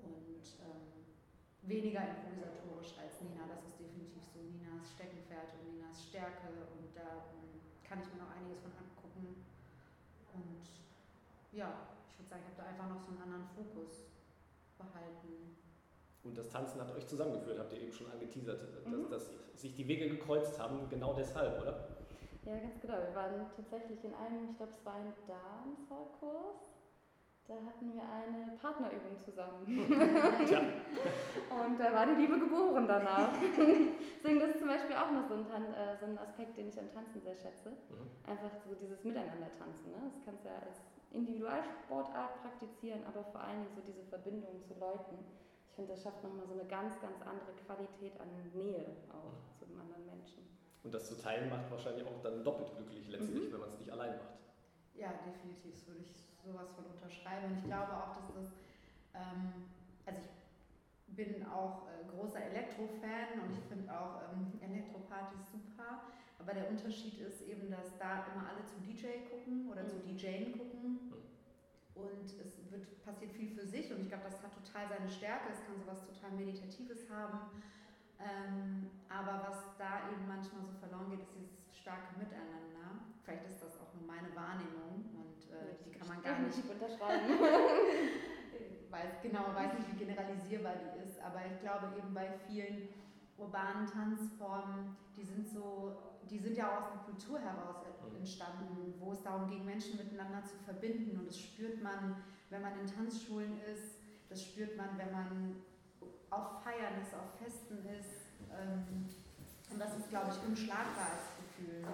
Und 0.00 0.40
ähm, 0.64 1.04
weniger 1.68 2.00
improvisatorisch 2.00 2.96
als 2.96 3.20
Nina, 3.20 3.44
das 3.44 3.60
ist 3.60 3.76
definitiv 3.76 4.24
so 4.24 4.40
Ninas 4.40 4.88
Steckenpferd 4.96 5.52
und 5.60 5.68
Ninas 5.68 6.00
Stärke 6.08 6.48
und 6.48 6.96
da 6.96 7.28
ähm, 7.36 7.60
kann 7.84 8.00
ich 8.00 8.08
mir 8.08 8.24
noch 8.24 8.32
einiges 8.32 8.64
von 8.64 8.72
abgucken. 8.72 9.44
Und 10.32 10.64
ja, 11.52 11.92
ich 12.08 12.16
würde 12.16 12.30
sagen, 12.32 12.40
ich 12.40 12.56
habe 12.56 12.64
da 12.64 12.72
einfach 12.72 12.88
noch 12.88 13.04
so 13.04 13.12
einen 13.12 13.20
anderen 13.20 13.52
Fokus 13.52 14.08
behalten. 14.80 15.60
Und 16.24 16.36
das 16.36 16.48
Tanzen 16.48 16.80
hat 16.80 16.94
euch 16.94 17.06
zusammengeführt, 17.06 17.58
habt 17.58 17.72
ihr 17.72 17.80
eben 17.80 17.92
schon 17.92 18.10
angeteasert, 18.10 18.60
dass, 18.62 18.86
mhm. 18.86 19.10
dass 19.10 19.30
sich 19.54 19.74
die 19.74 19.86
Wege 19.86 20.08
gekreuzt 20.08 20.58
haben, 20.58 20.88
genau 20.88 21.14
deshalb, 21.14 21.60
oder? 21.62 21.88
Ja, 22.44 22.56
ganz 22.58 22.80
genau. 22.80 22.94
Wir 22.94 23.14
waren 23.14 23.46
tatsächlich 23.54 24.04
in 24.04 24.14
einem, 24.14 24.50
ich 24.50 24.56
glaube, 24.56 24.72
es 24.72 24.84
war 24.84 24.94
ein 24.94 25.12
Dancehall-Kurs. 25.26 26.78
Da 27.48 27.54
hatten 27.64 27.94
wir 27.94 28.04
eine 28.04 28.56
Partnerübung 28.60 29.16
zusammen. 29.16 29.64
Ja. 30.48 30.60
und 31.64 31.80
da 31.80 31.92
war 31.92 32.06
die 32.06 32.20
Liebe 32.20 32.38
geboren 32.38 32.86
danach. 32.86 33.32
Deswegen 33.40 34.40
das 34.40 34.50
ist 34.50 34.58
zum 34.58 34.68
Beispiel 34.68 34.96
auch 34.96 35.10
noch 35.10 35.26
so 35.28 35.34
ein, 35.34 35.64
äh, 35.72 35.96
so 35.98 36.04
ein 36.04 36.18
Aspekt, 36.18 36.56
den 36.58 36.68
ich 36.68 36.78
am 36.78 36.92
Tanzen 36.92 37.20
sehr 37.22 37.36
schätze. 37.36 37.70
Mhm. 37.70 38.30
Einfach 38.30 38.52
so 38.64 38.74
dieses 38.74 39.02
Miteinander-Tanzen. 39.02 39.92
Ne? 39.92 40.10
Das 40.12 40.24
kannst 40.24 40.44
du 40.44 40.48
ja 40.48 40.56
als 40.60 40.80
Individualsportart 41.10 42.42
praktizieren, 42.42 43.00
aber 43.08 43.24
vor 43.24 43.40
allen 43.40 43.64
Dingen 43.64 43.74
so 43.74 43.80
diese 43.80 44.04
Verbindung 44.04 44.60
zu 44.62 44.74
Leuten 44.78 45.16
finde, 45.78 45.94
das 45.94 46.02
schafft 46.02 46.24
nochmal 46.24 46.44
so 46.44 46.58
eine 46.58 46.66
ganz, 46.66 46.98
ganz 47.00 47.22
andere 47.22 47.54
Qualität 47.62 48.18
an 48.18 48.26
Nähe 48.50 48.98
auch 49.14 49.30
mhm. 49.30 49.54
zu 49.54 49.64
einem 49.64 49.80
anderen 49.86 50.06
Menschen. 50.06 50.42
Und 50.82 50.92
das 50.92 51.06
zu 51.06 51.14
teilen 51.14 51.48
macht 51.48 51.70
wahrscheinlich 51.70 52.04
auch 52.04 52.18
dann 52.20 52.42
doppelt 52.42 52.74
glücklich 52.74 53.06
letztlich, 53.08 53.46
mhm. 53.46 53.52
wenn 53.52 53.60
man 53.60 53.70
es 53.70 53.78
nicht 53.78 53.90
allein 53.90 54.18
macht. 54.18 54.42
Ja, 54.98 55.14
definitiv, 55.22 55.70
das 55.70 55.86
würde 55.86 56.02
ich 56.02 56.10
sowas 56.42 56.74
von 56.74 56.84
unterschreiben. 56.90 57.54
Und 57.54 57.58
ich 57.62 57.64
glaube 57.70 57.94
auch, 57.94 58.18
dass 58.18 58.26
das, 58.34 58.50
ähm, 59.14 59.70
also 60.02 60.18
ich 60.18 61.14
bin 61.14 61.46
auch 61.46 61.86
äh, 61.86 62.10
großer 62.10 62.42
Elektro-Fan 62.42 63.38
und 63.46 63.54
ich 63.54 63.62
finde 63.70 63.86
auch 63.94 64.18
ähm, 64.26 64.58
Elektropartys 64.58 65.46
super. 65.46 66.10
Aber 66.40 66.54
der 66.54 66.70
Unterschied 66.70 67.22
ist 67.22 67.42
eben, 67.42 67.70
dass 67.70 67.94
da 67.98 68.26
immer 68.34 68.50
alle 68.50 68.66
zu 68.66 68.82
DJ 68.82 69.30
gucken 69.30 69.70
oder 69.70 69.86
mhm. 69.86 69.90
zu 69.94 69.98
DJen 70.02 70.58
gucken. 70.58 71.07
Und 71.98 72.24
es 72.24 72.70
wird, 72.70 73.04
passiert 73.04 73.32
viel 73.32 73.50
für 73.50 73.66
sich 73.66 73.90
und 73.92 74.00
ich 74.02 74.08
glaube, 74.08 74.24
das 74.24 74.42
hat 74.42 74.54
total 74.54 74.88
seine 74.88 75.08
Stärke, 75.08 75.50
es 75.50 75.64
kann 75.66 75.74
sowas 75.78 76.06
total 76.06 76.30
Meditatives 76.32 77.10
haben. 77.10 77.50
Ähm, 78.18 78.90
aber 79.08 79.46
was 79.48 79.76
da 79.78 80.10
eben 80.10 80.26
manchmal 80.26 80.62
so 80.62 80.74
verloren 80.78 81.10
geht, 81.10 81.20
ist 81.20 81.34
dieses 81.34 81.54
starke 81.74 82.18
Miteinander. 82.18 83.02
Vielleicht 83.22 83.46
ist 83.46 83.62
das 83.62 83.78
auch 83.80 83.94
nur 83.94 84.06
meine 84.06 84.34
Wahrnehmung 84.34 85.10
und 85.14 85.40
äh, 85.50 85.78
die 85.84 85.90
kann 85.90 86.08
man 86.08 86.22
gar 86.22 86.38
nicht 86.38 86.58
unterschreiben. 86.58 87.38
weiß, 88.90 89.22
genau, 89.22 89.54
weiß 89.54 89.74
nicht, 89.74 89.92
wie 89.92 90.04
generalisierbar 90.04 90.74
die 90.76 91.04
ist, 91.04 91.20
aber 91.20 91.40
ich 91.46 91.60
glaube 91.60 91.92
eben 91.96 92.12
bei 92.14 92.28
vielen 92.46 92.88
urbanen 93.36 93.86
Tanzformen, 93.86 94.96
die 95.16 95.24
sind 95.24 95.48
so, 95.48 96.17
die 96.30 96.38
sind 96.38 96.56
ja 96.56 96.68
auch 96.68 96.82
aus 96.82 96.90
der 96.92 97.02
Kultur 97.02 97.38
heraus 97.40 97.76
mhm. 98.10 98.16
entstanden, 98.16 98.94
wo 98.98 99.12
es 99.12 99.22
darum 99.22 99.48
ging, 99.48 99.64
Menschen 99.64 99.96
miteinander 99.96 100.44
zu 100.44 100.56
verbinden. 100.64 101.18
Und 101.18 101.26
das 101.26 101.38
spürt 101.38 101.82
man, 101.82 102.22
wenn 102.50 102.62
man 102.62 102.78
in 102.78 102.86
Tanzschulen 102.86 103.60
ist, 103.62 103.96
das 104.28 104.42
spürt 104.42 104.76
man, 104.76 104.96
wenn 104.98 105.12
man 105.12 105.56
auf 106.30 106.62
Feiern 106.62 107.00
ist, 107.00 107.14
auf 107.14 107.38
Festen 107.38 107.78
ist. 107.86 108.28
Ähm, 108.52 109.08
und 109.70 109.78
das 109.78 109.96
ist, 109.98 110.10
glaube 110.10 110.30
ich, 110.30 110.48
unschlagbar 110.48 111.10
als 111.12 111.28
Gefühl. 111.36 111.84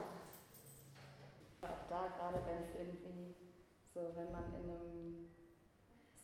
Auch 1.63 1.89
da, 1.89 2.09
gerade 2.17 2.45
wenn 2.47 2.63
es 2.63 2.75
irgendwie 2.75 3.35
so, 3.93 4.13
wenn 4.15 4.31
man 4.33 4.45
in 4.55 4.71
einem 4.71 5.29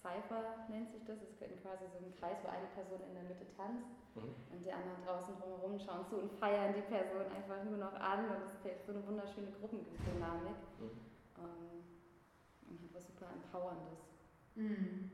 Cypher 0.01 0.65
nennt 0.73 0.91
sich 0.91 1.05
das. 1.05 1.21
Es 1.21 1.37
ist 1.37 1.61
quasi 1.61 1.85
so 1.93 2.01
ein 2.01 2.13
Kreis, 2.17 2.41
wo 2.43 2.49
eine 2.49 2.69
Person 2.73 3.05
in 3.05 3.13
der 3.13 3.29
Mitte 3.29 3.45
tanzt 3.53 3.85
mhm. 4.17 4.33
und 4.49 4.61
die 4.65 4.73
anderen 4.73 5.05
draußen 5.05 5.37
drumherum 5.37 5.77
schauen 5.77 6.09
zu 6.09 6.17
und 6.25 6.33
feiern 6.41 6.73
die 6.73 6.85
Person 6.89 7.29
einfach 7.29 7.61
nur 7.69 7.77
noch 7.77 7.95
an 8.01 8.33
und 8.33 8.49
es 8.49 8.57
ist 8.57 8.87
so 8.87 8.93
eine 8.97 9.05
wunderschöne 9.05 9.53
Gruppendynamik. 9.61 10.57
Mhm. 10.81 10.97
Ähm, 11.37 11.85
und 12.69 12.81
hat 12.81 12.93
was 12.97 13.07
super 13.07 13.29
Empowerndes. 13.29 14.01
Mhm. 14.57 15.13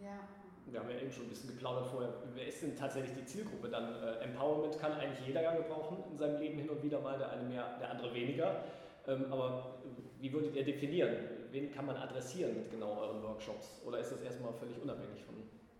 Ja. 0.00 0.28
Wir 0.66 0.80
haben 0.80 0.90
ja 0.90 0.98
eben 0.98 1.12
schon 1.12 1.24
ein 1.24 1.30
bisschen 1.30 1.50
geplaudert 1.50 1.86
vorher. 1.86 2.12
Wer 2.34 2.48
ist 2.48 2.60
denn 2.60 2.76
tatsächlich 2.76 3.16
die 3.16 3.24
Zielgruppe? 3.24 3.68
Dann 3.68 3.94
äh, 4.02 4.24
Empowerment 4.24 4.78
kann 4.78 4.92
eigentlich 4.92 5.26
jeder 5.26 5.42
ja 5.42 5.54
gebrauchen 5.54 5.98
in 6.10 6.18
seinem 6.18 6.40
Leben 6.40 6.58
hin 6.58 6.68
und 6.68 6.82
wieder 6.82 7.00
mal, 7.00 7.16
der 7.16 7.30
eine 7.30 7.44
mehr, 7.44 7.78
der 7.78 7.90
andere 7.90 8.12
weniger. 8.12 8.64
Ähm, 9.06 9.26
aber 9.30 9.76
wie 10.18 10.32
würdet 10.32 10.56
ihr 10.56 10.64
definieren? 10.64 11.16
Wen 11.56 11.72
kann 11.72 11.86
man 11.86 11.96
adressieren 11.96 12.52
mit 12.52 12.70
genau 12.70 13.00
euren 13.00 13.22
Workshops? 13.22 13.80
Oder 13.86 14.00
ist 14.00 14.12
das 14.12 14.20
erstmal 14.20 14.52
völlig 14.52 14.78
unabhängig 14.78 15.24
von 15.24 15.36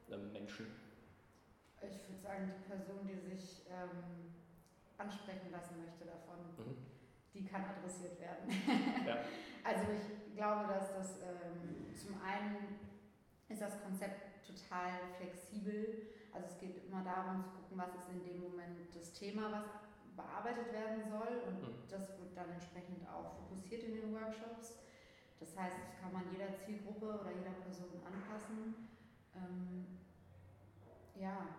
einem 0.09 0.33
Menschen? 0.33 0.73
Ich 1.83 2.09
würde 2.09 2.23
sagen, 2.23 2.49
die 2.49 2.65
Person, 2.67 3.05
die 3.05 3.21
sich 3.21 3.67
ähm, 3.69 4.33
ansprechen 4.97 5.53
lassen 5.53 5.77
möchte 5.85 6.07
davon, 6.07 6.49
mhm. 6.57 6.79
die 7.35 7.45
kann 7.45 7.63
adressiert 7.63 8.19
werden. 8.19 8.49
Ja. 9.07 9.19
also 9.69 9.93
ich 9.93 10.35
glaube, 10.35 10.73
dass 10.73 10.97
das 10.97 11.21
ähm, 11.21 11.93
zum 11.95 12.23
einen 12.25 12.81
ist 13.51 13.61
das 13.61 13.83
Konzept 13.83 14.49
total 14.49 14.97
flexibel. 15.21 16.09
Also 16.33 16.49
es 16.49 16.59
geht 16.59 16.89
immer 16.89 17.05
darum 17.05 17.45
zu 17.45 17.51
gucken, 17.51 17.77
was 17.77 17.93
ist 18.01 18.09
in 18.09 18.25
dem 18.25 18.41
Moment 18.41 18.81
das 18.97 19.13
Thema, 19.13 19.53
was 19.53 19.69
bearbeitet 20.17 20.73
werden 20.73 21.05
soll 21.05 21.45
und 21.49 21.61
mhm. 21.61 21.85
das 21.91 22.17
wird 22.17 22.35
dann 22.35 22.49
entsprechend 22.49 23.05
auch 23.13 23.37
fokussiert 23.45 23.85
in 23.85 23.93
den 23.93 24.15
Workshops. 24.15 24.86
Das 25.47 25.55
heißt, 25.63 25.79
das 25.79 25.95
kann 26.03 26.13
man 26.13 26.27
jeder 26.35 26.51
Zielgruppe 26.59 27.23
oder 27.23 27.31
jeder 27.31 27.55
Person 27.63 28.03
anpassen. 28.03 28.91
Ähm, 29.31 29.87
ja, 31.15 31.55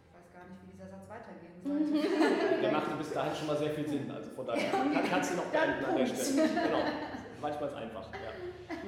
ich 0.00 0.08
weiß 0.16 0.32
gar 0.32 0.48
nicht, 0.48 0.64
wie 0.64 0.72
dieser 0.72 0.88
Satz 0.88 1.04
weitergehen 1.04 1.60
sollte. 1.60 1.92
Der 2.64 2.72
machte 2.72 2.96
bis 2.96 3.12
dahin 3.12 3.36
schon 3.36 3.46
mal 3.48 3.58
sehr 3.58 3.74
viel 3.76 3.86
Sinn, 3.86 4.10
also 4.10 4.30
von 4.30 4.46
daher 4.46 4.70
kann, 4.70 5.04
kannst 5.04 5.32
du 5.32 5.36
noch 5.36 5.52
beenden 5.52 5.84
an 5.84 5.96
der 5.96 6.06
Stelle. 6.06 6.48
Genau, 6.48 6.82
manchmal 7.40 7.68
ist 7.68 7.74
es 7.76 7.82
einfach. 7.82 8.08
Ja. 8.16 8.32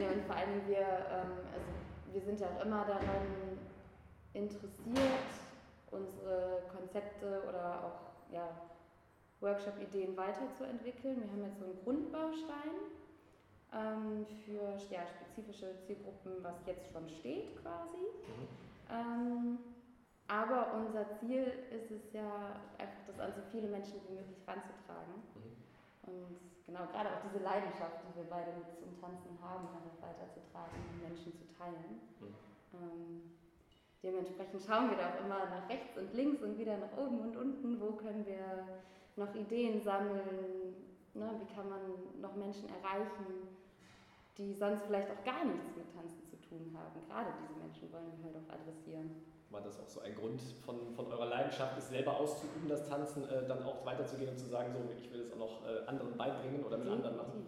ja, 0.01 0.09
und 0.09 0.25
vor 0.25 0.37
allem 0.37 0.67
wir, 0.67 0.87
ähm, 1.13 1.33
also 1.53 1.69
wir 2.13 2.23
sind 2.23 2.41
ja 2.41 2.47
auch 2.49 2.65
immer 2.65 2.85
daran 2.87 3.61
interessiert, 4.33 5.29
unsere 5.91 6.63
Konzepte 6.73 7.43
oder 7.47 7.85
auch 7.85 8.33
ja, 8.33 8.49
Workshop-Ideen 9.41 10.17
weiterzuentwickeln. 10.17 11.21
Wir 11.21 11.31
haben 11.31 11.45
jetzt 11.45 11.59
so 11.59 11.67
einen 11.67 11.79
Grundbaustein 11.85 12.73
ähm, 13.73 14.27
für 14.45 14.77
ja, 14.93 15.03
spezifische 15.07 15.75
Zielgruppen, 15.87 16.43
was 16.43 16.55
jetzt 16.67 16.91
schon 16.93 17.09
steht 17.09 17.61
quasi. 17.63 17.99
Mhm. 17.99 18.49
Ähm, 18.91 19.59
aber 20.29 20.75
unser 20.75 21.07
Ziel 21.19 21.47
ist 21.71 21.91
es 21.91 22.13
ja, 22.13 22.61
einfach 22.79 23.03
das 23.07 23.19
an 23.21 23.33
so 23.35 23.43
viele 23.51 23.69
Menschen 23.69 24.01
wie 24.09 24.15
möglich 24.15 24.39
ranzutragen. 24.47 25.23
Mhm. 25.35 26.11
Und 26.11 26.39
genau, 26.67 26.87
gerade 26.91 27.11
auch 27.11 27.23
diese 27.31 27.43
Leidenschaft, 27.43 28.03
die 28.03 28.17
wir 28.17 28.29
beide 28.31 28.53
mit 28.55 28.67
zum 28.79 28.91
Tanzen 29.01 29.39
haben, 29.43 29.69
einfach 29.71 29.99
weiterzutragen 30.03 30.79
und 30.93 31.03
Menschen 31.03 31.33
zu 31.35 31.47
teilen. 31.59 32.01
Mhm. 32.21 32.35
Ähm, 32.75 33.37
Dementsprechend 34.07 34.63
schauen 34.63 34.91
wir 34.91 34.97
da 34.97 35.11
auch 35.11 35.25
immer 35.25 35.51
nach 35.51 35.69
rechts 35.69 35.99
und 35.99 36.15
links 36.15 36.41
und 36.41 36.57
wieder 36.57 36.77
nach 36.79 36.97
oben 36.97 37.19
und 37.19 37.37
unten, 37.37 37.81
wo 37.81 37.93
können 37.93 38.25
wir 38.25 38.69
noch 39.17 39.35
Ideen 39.35 39.83
sammeln, 39.83 40.77
ne? 41.19 41.31
wie 41.41 41.55
kann 41.55 41.69
man 41.69 41.81
noch 42.21 42.35
Menschen 42.37 42.69
erreichen, 42.69 43.49
die 44.39 44.53
sonst 44.55 44.85
vielleicht 44.85 45.11
auch 45.11 45.25
gar 45.25 45.45
nichts 45.45 45.75
mit 45.77 45.89
Tanzen 45.95 46.23
zu 46.27 46.37
tun 46.37 46.77
haben. 46.77 47.01
Gerade 47.09 47.33
diese 47.43 47.59
Menschen 47.59 47.91
wollen 47.93 48.13
wir 48.19 48.25
halt 48.25 48.37
auch 48.37 48.53
adressieren. 48.53 49.11
War 49.51 49.61
das 49.61 49.81
auch 49.81 49.89
so 49.89 50.01
ein 50.01 50.15
Grund 50.15 50.41
von, 50.65 50.93
von 50.95 51.07
eurer 51.07 51.27
Leidenschaft, 51.27 51.79
es 51.79 51.89
selber 51.89 52.19
auszuüben, 52.19 52.69
das 52.69 52.89
Tanzen, 52.89 53.29
äh, 53.29 53.47
dann 53.47 53.63
auch 53.63 53.87
weiterzugehen 53.87 54.31
und 54.31 54.39
zu 54.39 54.47
sagen, 54.47 54.73
so 54.73 54.81
ich 54.99 55.11
will 55.13 55.21
es 55.21 55.33
auch 55.33 55.39
noch 55.39 55.67
äh, 55.67 55.87
anderen 55.87 56.17
beibringen 56.17 56.65
oder 56.65 56.77
mit 56.77 56.89
anderen 56.89 57.17
machen? 57.17 57.47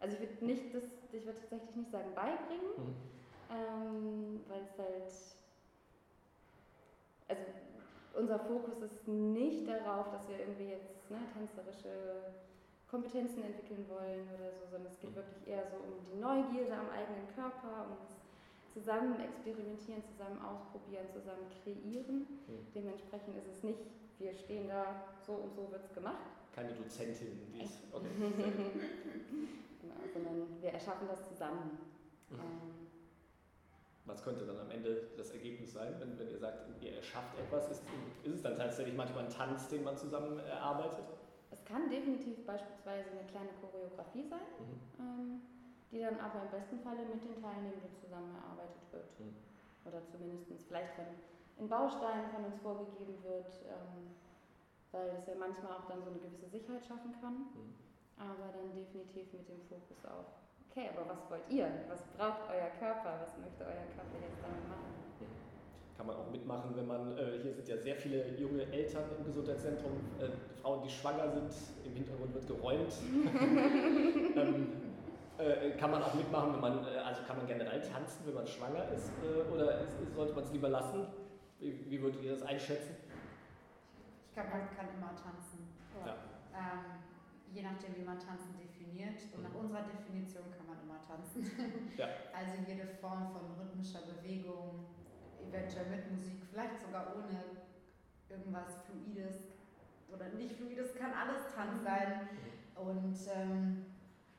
Also 0.00 0.16
ich 0.16 0.20
würde 0.20 0.44
nicht 0.44 0.74
das, 0.74 0.82
ich 1.12 1.24
würde 1.24 1.38
tatsächlich 1.38 1.76
nicht 1.76 1.90
sagen 1.90 2.14
beibringen, 2.14 2.74
mhm. 2.76 2.94
ähm, 3.50 4.40
weil 4.48 4.62
es 4.62 4.78
halt 4.78 5.38
also 7.28 7.42
unser 8.14 8.38
Fokus 8.38 8.80
ist 8.80 9.06
nicht 9.06 9.68
darauf, 9.68 10.10
dass 10.10 10.28
wir 10.28 10.38
irgendwie 10.38 10.70
jetzt 10.70 11.10
ne, 11.10 11.18
tänzerische 11.32 12.32
Kompetenzen 12.90 13.42
entwickeln 13.42 13.84
wollen 13.88 14.28
oder 14.30 14.50
so, 14.52 14.66
sondern 14.70 14.92
es 14.92 14.98
geht 15.00 15.14
wirklich 15.14 15.46
eher 15.46 15.66
so 15.66 15.76
um 15.76 15.98
die 16.06 16.18
Neugierde 16.20 16.74
am 16.74 16.90
eigenen 16.90 17.26
Körper, 17.34 17.90
um 17.90 17.98
das 17.98 18.14
zusammen 18.72 19.18
experimentieren, 19.18 20.04
zusammen 20.04 20.38
ausprobieren, 20.44 21.06
zusammen 21.10 21.50
kreieren. 21.62 22.26
Mhm. 22.46 22.66
Dementsprechend 22.74 23.36
ist 23.38 23.48
es 23.48 23.62
nicht, 23.64 23.80
wir 24.18 24.34
stehen 24.34 24.68
da, 24.68 25.16
so 25.26 25.32
und 25.32 25.54
so 25.54 25.70
wird 25.70 25.84
es 25.84 25.92
gemacht. 25.94 26.30
Keine 26.54 26.72
Dozentin, 26.72 27.40
die 27.52 27.64
ist. 27.64 27.84
Okay. 27.92 28.08
genau, 29.80 29.94
sondern 30.12 30.60
wir 30.60 30.70
erschaffen 30.70 31.08
das 31.08 31.26
zusammen. 31.28 31.78
Mhm. 32.30 32.38
Ähm, 32.38 32.76
was 34.06 34.22
könnte 34.22 34.46
dann 34.46 34.60
am 34.60 34.70
Ende 34.70 35.08
das 35.16 35.32
Ergebnis 35.32 35.72
sein, 35.72 35.94
wenn, 35.98 36.16
wenn 36.18 36.30
ihr 36.30 36.38
sagt, 36.38 36.66
ihr 36.80 36.94
erschafft 36.94 37.36
etwas? 37.38 37.68
Ist, 37.70 37.82
ist 38.22 38.34
es 38.34 38.42
dann 38.42 38.56
tatsächlich 38.56 38.94
manchmal 38.94 39.24
ein 39.24 39.30
Tanz, 39.30 39.68
den 39.68 39.82
man 39.82 39.96
zusammen 39.96 40.38
erarbeitet? 40.38 41.04
Kann 41.66 41.90
definitiv 41.90 42.46
beispielsweise 42.46 43.10
eine 43.10 43.26
kleine 43.28 43.52
Choreografie 43.60 44.24
sein, 44.30 44.48
mhm. 44.58 44.78
ähm, 44.98 45.40
die 45.92 46.00
dann 46.00 46.18
aber 46.18 46.42
im 46.46 46.50
besten 46.50 46.80
Falle 46.80 47.04
mit 47.04 47.22
den 47.22 47.36
Teilnehmenden 47.42 47.92
zusammen 48.00 48.34
erarbeitet 48.34 48.86
wird. 48.90 49.10
Mhm. 49.20 49.36
Oder 49.84 50.02
zumindest 50.06 50.50
vielleicht 50.66 50.94
von, 50.94 51.06
in 51.58 51.68
Bausteinen 51.68 52.30
von 52.30 52.44
uns 52.46 52.58
vorgegeben 52.58 53.22
wird, 53.22 53.50
ähm, 53.66 54.14
weil 54.90 55.10
es 55.18 55.26
ja 55.26 55.34
manchmal 55.38 55.78
auch 55.78 55.86
dann 55.86 56.02
so 56.02 56.10
eine 56.10 56.18
gewisse 56.18 56.48
Sicherheit 56.48 56.84
schaffen 56.86 57.14
kann, 57.20 57.50
mhm. 57.54 57.74
aber 58.18 58.50
dann 58.54 58.74
definitiv 58.74 59.32
mit 59.32 59.48
dem 59.48 59.62
Fokus 59.68 60.02
auf 60.06 60.26
okay, 60.76 60.90
aber 60.92 61.08
was 61.08 61.30
wollt 61.30 61.48
ihr? 61.48 61.72
Was 61.88 62.04
braucht 62.18 62.50
euer 62.52 62.68
Körper? 62.78 63.16
Was 63.24 63.32
möchte 63.40 63.64
euer 63.64 63.88
Körper 63.96 64.20
jetzt 64.20 64.36
damit 64.44 64.68
machen? 64.68 64.92
Kann 65.96 66.06
man 66.06 66.16
auch 66.16 66.30
mitmachen, 66.30 66.76
wenn 66.76 66.86
man, 66.86 67.16
äh, 67.16 67.38
hier 67.42 67.54
sind 67.54 67.68
ja 67.68 67.76
sehr 67.78 67.96
viele 67.96 68.28
junge 68.36 68.70
Eltern 68.70 69.04
im 69.18 69.24
Gesundheitszentrum, 69.24 69.92
äh, 70.20 70.28
Frauen, 70.60 70.82
die 70.82 70.90
schwanger 70.90 71.30
sind, 71.30 71.50
im 71.84 71.94
Hintergrund 71.94 72.34
wird 72.34 72.46
geräumt. 72.46 72.92
ähm, 74.36 74.66
äh, 75.38 75.70
kann 75.72 75.90
man 75.90 76.02
auch 76.02 76.14
mitmachen, 76.14 76.54
wenn 76.54 76.60
man, 76.60 76.84
äh, 76.84 76.98
also 76.98 77.22
kann 77.22 77.36
man 77.38 77.46
generell 77.46 77.80
tanzen, 77.80 78.26
wenn 78.26 78.34
man 78.34 78.46
schwanger 78.46 78.88
ist, 78.92 79.10
äh, 79.22 79.52
oder 79.52 79.80
ist, 79.80 79.92
sollte 80.14 80.34
man 80.34 80.44
es 80.44 80.52
lieber 80.52 80.68
lassen? 80.68 81.06
Wie, 81.60 81.90
wie, 81.90 82.00
würdet 82.02 82.22
ihr 82.22 82.32
das 82.32 82.42
einschätzen? 82.42 82.96
Ich 84.28 84.34
glaube, 84.34 84.50
man 84.50 84.68
kann 84.76 84.88
immer 84.96 85.12
tanzen. 85.16 85.68
Ja. 86.04 86.16
Ähm, 86.52 87.00
je 87.52 87.62
nachdem, 87.62 87.96
wie 87.96 88.04
man 88.04 88.18
tanzen 88.18 88.56
definiert. 88.60 89.20
Und 89.34 89.42
nach 89.42 89.50
mhm. 89.50 89.60
unserer 89.60 89.84
Definition 89.84 90.44
kann 90.56 90.66
man 90.66 90.80
immer 90.84 91.00
tanzen. 91.00 91.44
Ja. 91.96 92.08
Also 92.36 92.52
jede 92.68 92.86
Form 93.00 93.32
von 93.32 93.56
rhythmischer 93.58 94.00
Bewegung, 94.04 94.84
eventuell 95.48 95.86
mit 95.86 96.10
Musik, 96.10 96.42
vielleicht 96.50 96.80
sogar 96.80 97.14
ohne 97.16 97.56
irgendwas 98.28 98.82
Fluides 98.86 99.42
oder 100.12 100.28
nicht 100.30 100.56
Fluides, 100.56 100.94
kann 100.94 101.12
alles 101.12 101.54
Tanz 101.54 101.82
sein. 101.82 102.28
Mhm. 102.32 102.88
Und 102.88 103.16
ähm, 103.34 103.86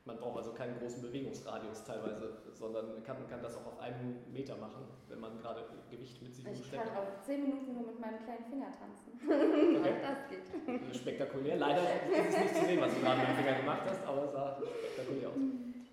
man 0.08 0.16
braucht 0.16 0.38
also 0.38 0.52
keinen 0.52 0.78
großen 0.78 1.02
Bewegungsradius 1.02 1.84
teilweise, 1.84 2.38
sondern 2.54 3.02
kann, 3.02 3.28
kann 3.28 3.42
das 3.42 3.56
auch 3.56 3.66
auf 3.66 3.78
einem 3.78 4.16
Meter 4.32 4.56
machen, 4.56 4.88
wenn 5.08 5.20
man 5.20 5.38
gerade 5.38 5.64
Gewicht 5.90 6.22
mit 6.22 6.34
sich 6.34 6.46
umsteckt. 6.46 6.72
Ich 6.72 6.92
kann 6.92 6.96
auch 6.96 7.20
zehn 7.20 7.42
Minuten 7.42 7.74
nur 7.74 7.86
mit 7.86 8.00
meinem 8.00 8.18
kleinen 8.24 8.44
Finger 8.44 8.72
tanzen. 8.72 9.12
Okay. 9.78 9.94
das 10.02 10.28
geht. 10.28 10.96
Spektakulär. 10.96 11.56
Leider 11.56 11.82
ist 11.82 12.34
es 12.34 12.40
nicht 12.40 12.54
zu 12.56 12.64
sehen, 12.64 12.80
was 12.80 12.94
du 12.94 13.00
gerade 13.00 13.20
mit 13.20 13.28
dem 13.28 13.36
Finger 13.36 13.54
gemacht 13.58 13.82
hast, 13.86 14.06
aber 14.06 14.24
es 14.24 14.32
sah 14.32 14.56
spektakulär 14.56 15.28
aus. 15.28 15.36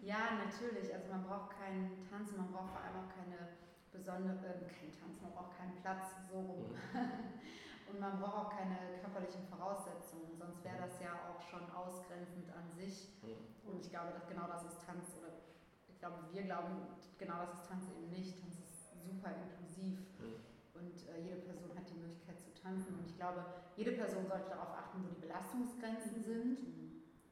Ja, 0.01 0.37
natürlich. 0.37 0.93
Also 0.93 1.09
man 1.11 1.23
braucht 1.23 1.51
keinen 1.59 2.05
Tanzen, 2.09 2.37
man 2.37 2.51
braucht 2.51 2.71
vor 2.71 2.81
allem 2.81 3.03
auch 3.03 3.09
keine 3.11 3.54
besondere, 3.95 4.35
äh, 4.43 4.67
keinen 4.67 4.91
Tanz, 4.91 5.21
man 5.21 5.31
braucht 5.31 5.57
keinen 5.57 5.75
Platz 5.81 6.27
so 6.29 6.39
rum. 6.39 6.71
Mhm. 6.71 7.35
Und 7.91 7.99
man 7.99 8.19
braucht 8.19 8.35
auch 8.35 8.49
keine 8.49 8.99
körperlichen 8.99 9.45
Voraussetzungen, 9.45 10.35
sonst 10.35 10.63
wäre 10.63 10.77
das 10.81 10.99
ja 10.99 11.13
auch 11.29 11.39
schon 11.39 11.63
ausgrenzend 11.69 12.49
an 12.49 12.67
sich. 12.69 13.13
Mhm. 13.21 13.69
Und 13.69 13.79
ich 13.79 13.89
glaube, 13.89 14.11
dass 14.11 14.27
genau 14.27 14.47
das 14.47 14.65
ist 14.65 14.81
Tanz, 14.85 15.15
oder 15.21 15.29
ich 15.87 15.99
glaube, 15.99 16.25
wir 16.31 16.43
glauben, 16.43 16.81
genau 17.17 17.45
das 17.45 17.61
ist 17.61 17.69
Tanz 17.69 17.85
eben 17.93 18.09
nicht. 18.09 18.41
Tanz 18.41 18.57
ist 18.59 18.75
super 19.05 19.29
inklusiv 19.37 19.99
mhm. 20.17 20.41
und 20.73 20.97
äh, 21.09 21.21
jede 21.21 21.41
Person 21.45 21.69
hat 21.77 21.85
die 21.89 21.99
Möglichkeit 21.99 22.39
zu 22.41 22.53
tanzen. 22.53 22.97
Und 22.97 23.05
ich 23.05 23.15
glaube, 23.15 23.45
jede 23.77 23.91
Person 23.93 24.25
sollte 24.27 24.49
darauf 24.49 24.73
achten, 24.73 25.03
wo 25.03 25.07
die 25.13 25.21
Belastungsgrenzen 25.21 26.23
sind. 26.23 26.59
Mhm. 26.61 26.85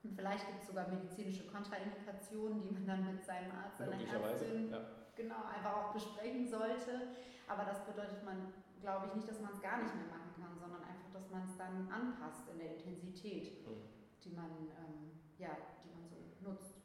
Und 0.03 0.13
vielleicht 0.13 0.45
gibt 0.47 0.61
es 0.61 0.67
sogar 0.67 0.87
medizinische 0.89 1.47
Kontraindikationen, 1.47 2.61
die 2.61 2.71
man 2.71 2.85
dann 2.85 3.05
mit 3.05 3.23
seinem 3.23 3.51
Arzt 3.51 3.79
oder 3.81 3.93
Ärztin 3.93 4.69
ja. 4.69 4.81
Genau, 5.15 5.45
einfach 5.45 5.75
auch 5.75 5.93
besprechen 5.93 6.47
sollte. 6.47 7.15
Aber 7.47 7.65
das 7.65 7.85
bedeutet 7.85 8.23
man, 8.23 8.53
glaube 8.81 9.07
ich, 9.07 9.15
nicht, 9.15 9.27
dass 9.27 9.41
man 9.41 9.53
es 9.53 9.61
gar 9.61 9.81
nicht 9.81 9.93
mehr 9.95 10.07
machen 10.07 10.33
kann, 10.39 10.57
sondern 10.57 10.83
einfach, 10.83 11.11
dass 11.13 11.29
man 11.29 11.43
es 11.43 11.57
dann 11.57 11.89
anpasst 11.91 12.47
in 12.49 12.59
der 12.59 12.75
Intensität, 12.77 13.67
mhm. 13.67 13.83
die 14.23 14.31
man, 14.31 14.51
ähm, 14.79 15.11
ja, 15.37 15.57
die 15.83 15.91
man 15.91 16.07
so 16.07 16.17
nutzt 16.41 16.81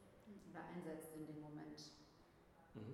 oder 0.49 0.61
einsetzt 0.75 1.15
in 1.15 1.25
dem 1.25 1.41
Moment. 1.41 1.91
Mhm. 2.75 2.93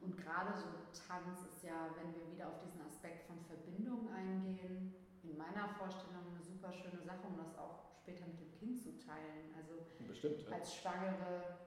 und 0.00 0.16
gerade 0.16 0.56
so 0.56 0.66
Tanz 1.06 1.42
ist 1.44 1.62
ja, 1.62 1.90
wenn 2.00 2.14
wir 2.14 2.32
wieder 2.32 2.48
auf 2.48 2.58
diesen 2.64 2.80
Aspekt 2.80 3.26
von 3.26 3.38
Verbindung 3.44 4.10
eingehen, 4.10 4.94
in 5.22 5.36
meiner 5.36 5.68
Vorstellung 5.68 6.32
eine 6.32 6.42
super 6.42 6.72
schöne 6.72 7.02
Sache, 7.02 7.26
um 7.28 7.36
das 7.36 7.56
auch 7.58 7.92
später 8.00 8.26
mit 8.26 8.40
dem 8.40 8.52
Kind 8.52 8.78
zu 8.80 8.98
teilen. 8.98 9.54
Also 9.54 9.86
Bestimmt, 10.08 10.42
ja. 10.48 10.56
als 10.56 10.74
schwangere 10.74 11.58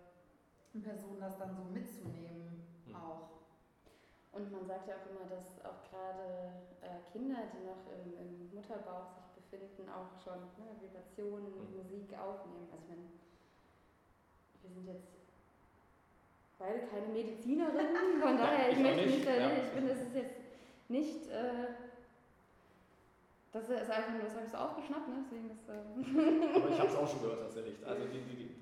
Person 0.83 1.19
das 1.19 1.37
dann 1.37 1.55
so 1.55 1.63
mitzunehmen 1.65 2.35
Mhm. 2.87 2.95
auch. 2.95 3.29
Und 4.31 4.51
man 4.51 4.65
sagt 4.67 4.87
ja 4.87 4.95
auch 4.99 5.07
immer, 5.09 5.25
dass 5.31 5.63
auch 5.63 5.79
gerade 5.89 6.51
äh, 6.83 6.99
Kinder, 7.11 7.47
die 7.55 7.63
noch 7.63 7.87
im, 7.87 8.17
im 8.19 8.51
Mutterbauch 8.53 9.15
sich 9.15 9.31
befinden, 9.47 9.87
auch 9.89 10.11
schon 10.21 10.39
ne, 10.59 10.75
Vibrationen, 10.81 11.55
Mhm. 11.55 11.77
Musik 11.77 12.11
aufnehmen. 12.19 12.67
Also 12.71 12.83
meine, 12.89 13.07
wir 14.61 14.69
sind 14.71 14.87
jetzt 14.87 15.07
beide 16.59 16.79
keine 16.87 17.07
Medizinerinnen, 17.13 18.19
von 18.21 18.37
daher, 18.37 18.69
ich 18.69 18.77
ich 18.77 18.83
möchte 18.83 19.05
nicht, 19.07 19.17
nicht, 19.25 19.27
ja. 19.27 19.51
ich 19.55 19.69
finde, 19.71 19.91
es 19.93 20.01
ist 20.01 20.15
jetzt 20.15 20.35
nicht, 20.89 21.27
äh, 21.31 21.67
das 23.53 23.69
ist 23.69 23.89
einfach 23.89 24.11
nur, 24.11 24.23
das 24.23 24.35
habe 24.35 24.45
ich 24.45 24.51
so 24.51 24.57
aufgeschnappt, 24.57 25.07
ne? 25.07 25.15
deswegen 25.23 25.47
das, 25.47 25.63
äh, 25.69 26.59
Aber 26.59 26.69
ich 26.69 26.79
habe 26.79 26.89
es 26.89 26.95
auch 26.95 27.07
schon 27.07 27.21
gehört 27.21 27.39
tatsächlich. 27.47 27.87
Also 27.87 28.03
die, 28.07 28.19
die, 28.19 28.35
die, 28.35 28.54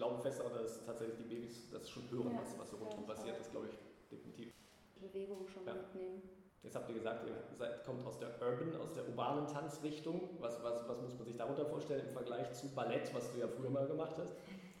glaube 0.00 0.22
fest 0.22 0.40
daran, 0.40 0.54
dass 0.54 0.82
tatsächlich 0.86 1.18
die 1.18 1.34
Babys 1.34 1.70
das 1.70 1.90
schon 1.90 2.10
hören, 2.10 2.32
Ja, 2.32 2.40
was, 2.40 2.58
was 2.58 2.70
so 2.70 2.76
rundherum 2.78 3.06
passiert. 3.06 3.38
Das 3.38 3.50
glaube 3.50 3.68
ich 3.68 3.78
definitiv. 4.10 4.50
Bewegung 4.98 5.46
schon 5.46 5.66
Ja. 5.66 5.74
mitnehmen. 5.74 6.22
Jetzt 6.62 6.74
habt 6.74 6.88
ihr 6.88 6.94
gesagt, 6.94 7.26
ihr 7.26 7.56
seid, 7.56 7.84
kommt 7.84 8.04
aus 8.06 8.18
der 8.18 8.30
Urban, 8.40 8.76
aus 8.80 8.92
der 8.94 9.06
urbanen 9.08 9.46
Tanzrichtung. 9.46 10.30
Was, 10.40 10.62
was, 10.62 10.88
was 10.88 11.00
muss 11.02 11.14
man 11.16 11.24
sich 11.26 11.36
darunter 11.36 11.66
vorstellen 11.66 12.06
im 12.06 12.12
Vergleich 12.12 12.52
zu 12.52 12.68
Ballett, 12.74 13.12
was 13.14 13.30
du 13.32 13.38
ja 13.40 13.48
früher 13.48 13.70
mal 13.70 13.86
gemacht 13.86 14.16
hast? 14.18 14.34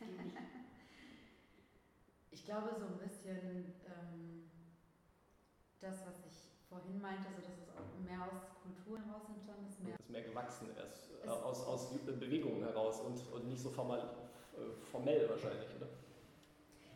Ich 2.32 2.44
glaube 2.46 2.70
so 2.78 2.86
ein 2.86 2.96
bisschen 2.96 3.74
ähm, 3.84 4.48
das, 5.80 6.06
was 6.06 6.24
ich 6.30 6.48
vorhin 6.68 7.00
meinte, 7.00 7.26
also 7.28 7.42
dass 7.42 7.58
es 7.58 7.68
auch 7.76 7.98
mehr 8.06 8.22
aus 8.22 8.46
Kultur 8.62 8.98
heraus 9.04 9.28
entstanden 9.28 9.66
ist, 9.68 9.82
mehr 9.82 9.96
Das 9.96 10.06
ist 10.06 10.10
mehr 10.10 10.22
gewachsen 10.22 10.68
erst 10.76 11.10
äh, 11.24 11.28
aus, 11.28 11.64
aus 11.66 11.90
Bewegungen 11.90 12.62
heraus 12.62 13.00
und, 13.00 13.20
und 13.32 13.48
nicht 13.48 13.60
so 13.60 13.70
formal, 13.70 14.29
formell 14.90 15.28
wahrscheinlich, 15.28 15.68
oder? 15.76 15.88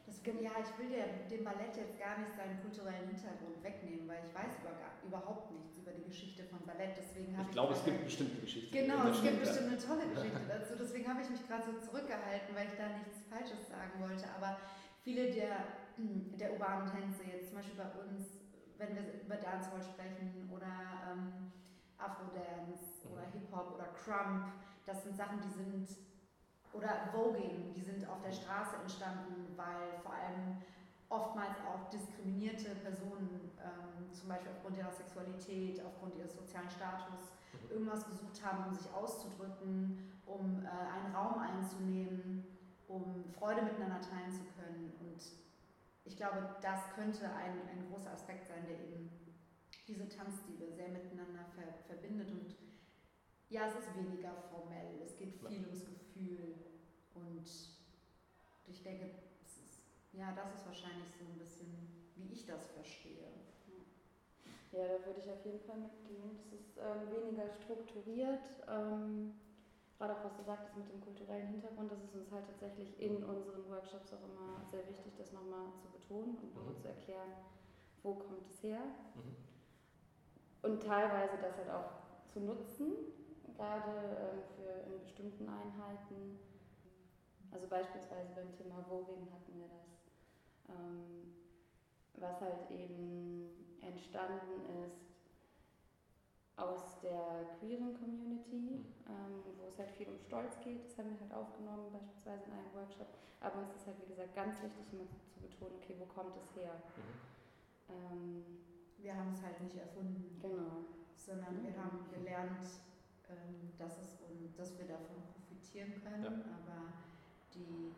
Das, 0.06 0.21
ja, 0.21 0.52
ich 0.61 0.73
will 0.78 0.90
der, 0.92 1.25
dem 1.33 1.44
Ballett 1.44 1.76
jetzt 1.76 1.99
gar 1.99 2.18
nicht 2.18 2.33
seinen 2.37 2.61
kulturellen 2.61 3.09
Hintergrund 3.09 3.56
wegnehmen, 3.64 4.06
weil 4.06 4.21
ich 4.28 4.35
weiß 4.35 4.61
über, 4.61 4.73
überhaupt 5.00 5.50
nichts 5.52 5.78
über 5.78 5.92
die 5.92 6.04
Geschichte 6.04 6.44
von 6.44 6.61
Ballett. 6.66 6.92
Deswegen 6.97 7.33
Ich 7.33 7.40
ich 7.40 7.52
glaube, 7.52 7.73
es 7.73 7.85
gibt 7.85 8.04
bestimmt 8.04 8.33
eine 8.33 8.40
Geschichte. 8.44 8.68
Genau, 8.76 9.09
es 9.09 9.23
gibt 9.23 9.40
bestimmt 9.40 9.68
eine 9.73 9.78
tolle 9.80 10.06
Geschichte 10.12 10.44
dazu. 10.49 10.75
Deswegen 10.78 11.09
habe 11.09 11.23
ich 11.23 11.30
mich 11.30 11.42
gerade 11.49 11.64
so 11.64 11.73
zurückgehalten, 11.80 12.52
weil 12.54 12.68
ich 12.68 12.76
da 12.76 12.88
nichts 13.00 13.25
Falsches 13.33 13.68
sagen 13.68 13.97
wollte. 14.00 14.28
Aber 14.37 14.61
viele 15.00 15.33
der, 15.33 15.80
der 16.40 16.52
urbanen 16.52 16.85
Tänze, 16.92 17.25
jetzt 17.25 17.49
zum 17.49 17.56
Beispiel 17.56 17.80
bei 17.80 17.88
uns, 18.04 18.44
wenn 18.76 18.92
wir 18.94 19.04
über 19.25 19.37
Dancehall 19.40 19.80
sprechen 19.83 20.50
oder 20.52 20.68
ähm, 21.09 21.52
Afro-Dance 21.97 22.94
Mhm. 23.04 23.12
oder 23.12 23.25
Hip-Hop 23.33 23.75
oder 23.75 23.88
Crump, 23.92 24.52
das 24.87 25.04
sind 25.04 25.16
Sachen, 25.16 25.40
die 25.40 25.49
sind, 25.52 25.88
oder 26.75 27.09
Voging, 27.12 27.73
die 27.75 27.81
sind 27.81 28.07
auf 28.09 28.21
der 28.23 28.33
Straße 28.33 28.76
entstanden, 28.83 29.47
weil 29.57 29.99
vor 30.02 30.12
allem 30.12 30.59
oftmals 31.09 31.57
auch 31.69 31.88
diskriminierte 31.90 32.75
Personen, 32.76 33.52
ähm, 33.62 34.12
zum 34.12 34.28
Beispiel 34.28 34.50
aufgrund 34.50 34.76
ihrer 34.76 34.93
Sexualität, 34.93 35.81
aufgrund 35.85 36.16
ihres 36.16 36.35
sozialen 36.35 36.69
Status, 36.69 37.35
Mhm. 37.54 37.71
irgendwas 37.71 38.07
gesucht 38.07 38.45
haben, 38.45 38.69
um 38.69 38.75
sich 38.75 38.93
auszudrücken, 38.93 40.12
um 40.26 40.64
äh, 40.64 40.69
einen 40.69 41.14
Raum 41.14 41.38
einzunehmen, 41.38 42.45
um 42.88 43.25
Freude 43.38 43.62
miteinander 43.62 44.00
teilen 44.00 44.31
zu 44.33 44.45
können. 44.57 44.93
Und 45.00 45.23
ich 46.04 46.16
glaube, 46.16 46.57
das 46.61 46.90
könnte 46.95 47.26
ein, 47.26 47.52
ein 47.69 47.87
großer 47.90 48.12
Aspekt 48.12 48.47
sein, 48.47 48.64
der 48.69 48.78
eben 48.81 49.11
diese 49.87 50.09
Tanzstile 50.09 50.73
sehr 50.73 50.88
miteinander 50.88 51.45
ver 51.54 51.75
verbindet. 51.87 52.31
Und 52.31 52.57
ja, 53.49 53.66
es 53.66 53.75
ist 53.75 53.97
weniger 53.97 54.33
formell, 54.50 55.00
es 55.04 55.16
geht 55.16 55.35
viel 55.35 55.64
ums 55.66 55.85
Gefühl. 55.85 56.03
Und 56.14 57.44
ich 58.66 58.83
denke, 58.83 59.11
es 59.44 59.56
ist, 59.59 59.80
ja, 60.12 60.33
das 60.33 60.54
ist 60.54 60.66
wahrscheinlich 60.66 61.09
so 61.18 61.25
ein 61.25 61.38
bisschen, 61.38 62.12
wie 62.16 62.33
ich 62.33 62.47
das 62.47 62.66
verstehe. 62.73 63.28
Ja, 64.73 64.89
da 64.89 65.06
würde 65.06 65.21
ich 65.21 65.30
auf 65.30 65.45
jeden 65.45 65.60
Fall 65.60 65.76
mitgehen. 65.78 66.36
Das 66.36 66.52
ist 66.60 66.78
ähm, 66.78 67.10
weniger 67.10 67.49
strukturiert. 67.49 68.43
Ähm, 68.67 69.32
gerade 69.97 70.15
auch 70.19 70.25
was 70.25 70.36
du 70.36 70.43
sagtest 70.43 70.76
mit 70.76 70.89
dem 70.89 71.00
kulturellen 71.00 71.47
Hintergrund, 71.47 71.93
das 71.93 72.02
ist 72.02 72.15
uns 72.15 72.30
halt 72.32 72.47
tatsächlich 72.47 73.00
in 73.00 73.23
unseren 73.23 73.69
Workshops 73.71 74.12
auch 74.12 74.25
immer 74.25 74.65
sehr 74.71 74.86
wichtig, 74.89 75.15
das 75.17 75.32
nochmal 75.32 75.69
zu 75.80 75.89
betonen 75.89 76.36
und 76.56 76.71
Mhm. 76.71 76.76
zu 76.76 76.89
erklären, 76.89 77.30
wo 78.02 78.15
kommt 78.15 78.45
es 78.49 78.62
her. 78.65 78.82
Mhm. 79.15 79.36
Und 80.62 80.82
teilweise 80.82 81.39
das 81.41 81.56
halt 81.56 81.71
auch 81.71 81.91
zu 82.26 82.41
nutzen, 82.41 82.93
gerade 83.54 84.17
ähm, 84.19 84.43
für 84.56 84.90
in 84.93 85.00
bestimmten 85.00 85.49
Einheiten. 85.49 86.38
Also 87.50 87.67
beispielsweise 87.69 88.34
beim 88.34 88.52
Thema 88.52 88.82
Voging 88.88 89.30
hatten 89.32 89.58
wir 89.60 89.69
das, 89.69 89.86
ähm, 90.69 91.34
was 92.14 92.40
halt 92.40 92.71
eben 92.71 93.78
entstanden 93.80 94.64
ist 94.84 95.14
aus 96.56 97.00
der 97.00 97.47
queeren 97.58 97.95
Community, 97.99 98.84
ähm, 99.08 99.43
wo 99.58 99.67
es 99.67 99.78
halt 99.78 99.90
viel 99.90 100.08
um 100.08 100.19
Stolz 100.19 100.58
geht. 100.62 100.84
Das 100.86 100.99
haben 100.99 101.10
wir 101.10 101.21
halt 101.21 101.32
aufgenommen, 101.34 101.93
beispielsweise 101.93 102.45
in 102.47 102.52
einem 102.52 102.75
Workshop. 102.75 103.08
Aber 103.40 103.60
uns 103.62 103.75
ist 103.75 103.86
halt, 103.86 103.97
wie 104.02 104.06
gesagt, 104.10 104.34
ganz 104.34 104.62
wichtig, 104.62 104.93
immer 104.93 105.06
zu 105.32 105.40
betonen, 105.40 105.75
okay, 105.82 105.95
wo 105.99 106.06
kommt 106.06 106.36
es 106.36 106.54
her? 106.56 106.75
Mhm. 106.97 107.95
Ähm, 107.95 108.45
Wir 108.99 109.14
haben 109.17 109.32
es 109.34 109.43
halt 109.43 109.60
nicht 109.60 109.76
erfunden. 109.76 110.38
genau. 110.40 110.84
sondern 111.17 111.62
wir 111.62 111.76
haben 111.76 112.06
gelernt, 112.10 112.60
ähm, 113.30 113.73
dass, 113.78 113.99
es, 113.99 114.19
und 114.28 114.56
dass 114.58 114.76
wir 114.78 114.87
davon 114.87 115.17
profitieren 115.34 115.93
können, 116.02 116.23
Ja. 116.25 116.30
aber 116.30 116.93
die, 117.54 117.93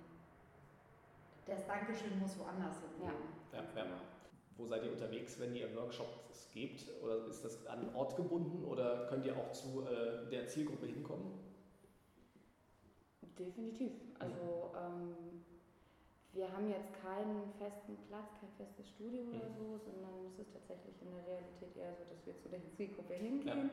das 1.46 1.66
Dankeschön 1.66 2.18
muss 2.18 2.38
woanders 2.38 2.76
Ja. 3.00 3.08
hingehen. 3.08 3.22
Ja, 3.52 3.58
ja. 3.62 3.84
genau. 3.84 3.96
Wo 4.58 4.64
seid 4.64 4.84
ihr 4.84 4.92
unterwegs, 4.92 5.38
wenn 5.38 5.54
ihr 5.54 5.74
Workshops 5.76 6.48
gebt? 6.52 6.86
Oder 7.02 7.26
ist 7.26 7.44
das 7.44 7.66
an 7.66 7.80
einen 7.80 7.94
Ort 7.94 8.16
gebunden 8.16 8.64
oder 8.64 9.06
könnt 9.08 9.26
ihr 9.26 9.36
auch 9.36 9.52
zu 9.52 9.82
äh, 9.86 10.30
der 10.30 10.46
Zielgruppe 10.48 10.86
hinkommen? 10.86 11.32
Definitiv. 13.38 13.92
Also 14.18 14.72
ähm, 14.74 15.42
wir 16.32 16.50
haben 16.50 16.70
jetzt 16.70 16.88
keinen 17.02 17.52
festen 17.58 17.96
Platz, 18.08 18.28
kein 18.40 18.50
festes 18.56 18.88
Studio 18.88 19.24
oder 19.28 19.44
Mhm. 19.48 19.56
so, 19.58 19.78
sondern 19.84 20.26
es 20.32 20.38
ist 20.38 20.52
tatsächlich 20.54 20.94
in 21.02 21.10
der 21.12 21.26
Realität 21.26 21.76
eher 21.76 21.92
so, 21.94 22.04
dass 22.08 22.24
wir 22.24 22.38
zu 22.38 22.48
der 22.48 22.60
Zielgruppe 22.76 23.12
hingehen. 23.14 23.70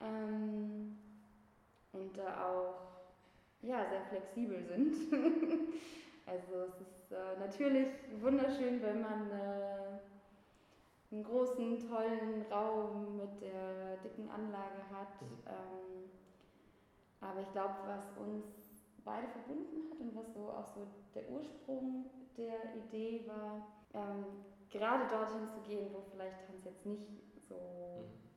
Ähm, 0.00 0.96
und 1.92 2.16
da 2.16 2.48
auch 2.48 2.90
ja, 3.62 3.86
sehr 3.88 4.02
flexibel 4.02 4.62
sind. 4.62 4.94
also 6.26 6.54
es 6.68 6.80
ist 6.80 7.12
äh, 7.12 7.38
natürlich 7.38 7.88
wunderschön, 8.20 8.80
wenn 8.82 9.02
man 9.02 9.30
äh, 9.30 10.00
einen 11.12 11.24
großen, 11.24 11.78
tollen 11.88 12.42
Raum 12.50 13.16
mit 13.18 13.40
der 13.42 13.96
dicken 13.96 14.30
Anlage 14.30 14.82
hat. 14.90 15.20
Mhm. 15.20 15.38
Ähm, 15.46 16.10
aber 17.20 17.40
ich 17.40 17.52
glaube, 17.52 17.74
was 17.86 18.16
uns 18.16 18.46
beide 19.04 19.28
verbunden 19.28 19.90
hat 19.90 20.00
und 20.00 20.16
was 20.16 20.32
so 20.32 20.50
auch 20.50 20.66
so 20.66 20.86
der 21.14 21.28
Ursprung 21.28 22.06
der 22.36 22.74
Idee 22.76 23.26
war, 23.26 23.66
ähm, 23.92 24.24
gerade 24.70 25.08
dorthin 25.08 25.46
zu 25.46 25.60
gehen, 25.60 25.88
wo 25.92 26.00
vielleicht 26.12 26.46
Tanz 26.46 26.64
jetzt 26.64 26.86
nicht 26.86 27.06
so 27.48 27.54
Mhm. 27.54 28.29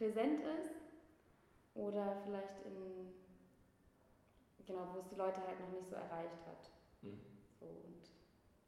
Präsent 0.00 0.40
ist 0.58 0.72
oder 1.74 2.16
vielleicht 2.24 2.64
in, 2.64 3.12
genau, 4.66 4.88
wo 4.94 5.00
es 5.00 5.08
die 5.12 5.16
Leute 5.16 5.36
halt 5.46 5.60
noch 5.60 5.70
nicht 5.76 5.86
so 5.86 5.94
erreicht 5.94 6.40
hat. 6.48 6.70
Mhm. 7.02 7.20
So, 7.60 7.66
und 7.66 8.00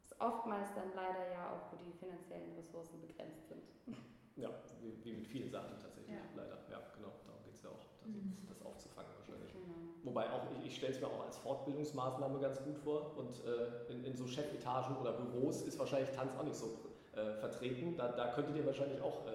ist 0.05 0.21
oftmals 0.21 0.69
dann 0.75 0.93
leider 0.95 1.31
ja 1.33 1.49
auch, 1.49 1.73
wo 1.73 1.77
die 1.83 1.91
finanziellen 1.97 2.53
Ressourcen 2.55 3.01
begrenzt 3.01 3.49
sind. 3.49 3.63
Ja, 4.35 4.49
wie, 4.81 4.97
wie 5.05 5.13
mit 5.13 5.27
vielen 5.27 5.51
Sachen 5.51 5.77
tatsächlich, 5.79 6.09
Ja. 6.09 6.23
leider. 6.35 6.57
Ja, 6.67 6.81
genau, 6.97 7.13
darum 7.27 7.43
geht 7.45 7.53
es 7.53 7.61
ja 7.61 7.69
auch, 7.69 7.85
das, 8.01 8.09
Mhm. 8.09 8.33
das 8.49 8.59
aufzufangen 8.63 9.11
wahrscheinlich. 9.19 9.53
Genau. 9.53 9.75
Wobei 10.05 10.27
auch, 10.31 10.41
ich, 10.57 10.65
ich 10.65 10.75
stelle 10.77 10.91
es 10.91 10.99
mir 10.99 11.05
auch 11.05 11.23
als 11.23 11.37
Fortbildungsmaßnahme 11.37 12.39
ganz 12.39 12.57
gut 12.63 12.79
vor 12.79 13.15
und 13.15 13.29
äh, 13.45 13.91
in, 13.93 14.03
in 14.03 14.15
so 14.15 14.25
Chefetagen 14.25 14.97
oder 14.97 15.11
Büros 15.13 15.61
ist 15.61 15.77
wahrscheinlich 15.77 16.09
Tanz 16.15 16.33
auch 16.35 16.41
nicht 16.43 16.55
so 16.55 16.79
äh, 17.15 17.35
vertreten. 17.35 17.95
Da, 17.95 18.07
da 18.07 18.33
könntet 18.33 18.55
ihr 18.55 18.65
wahrscheinlich 18.65 18.99
auch 19.01 19.27
äh, 19.27 19.33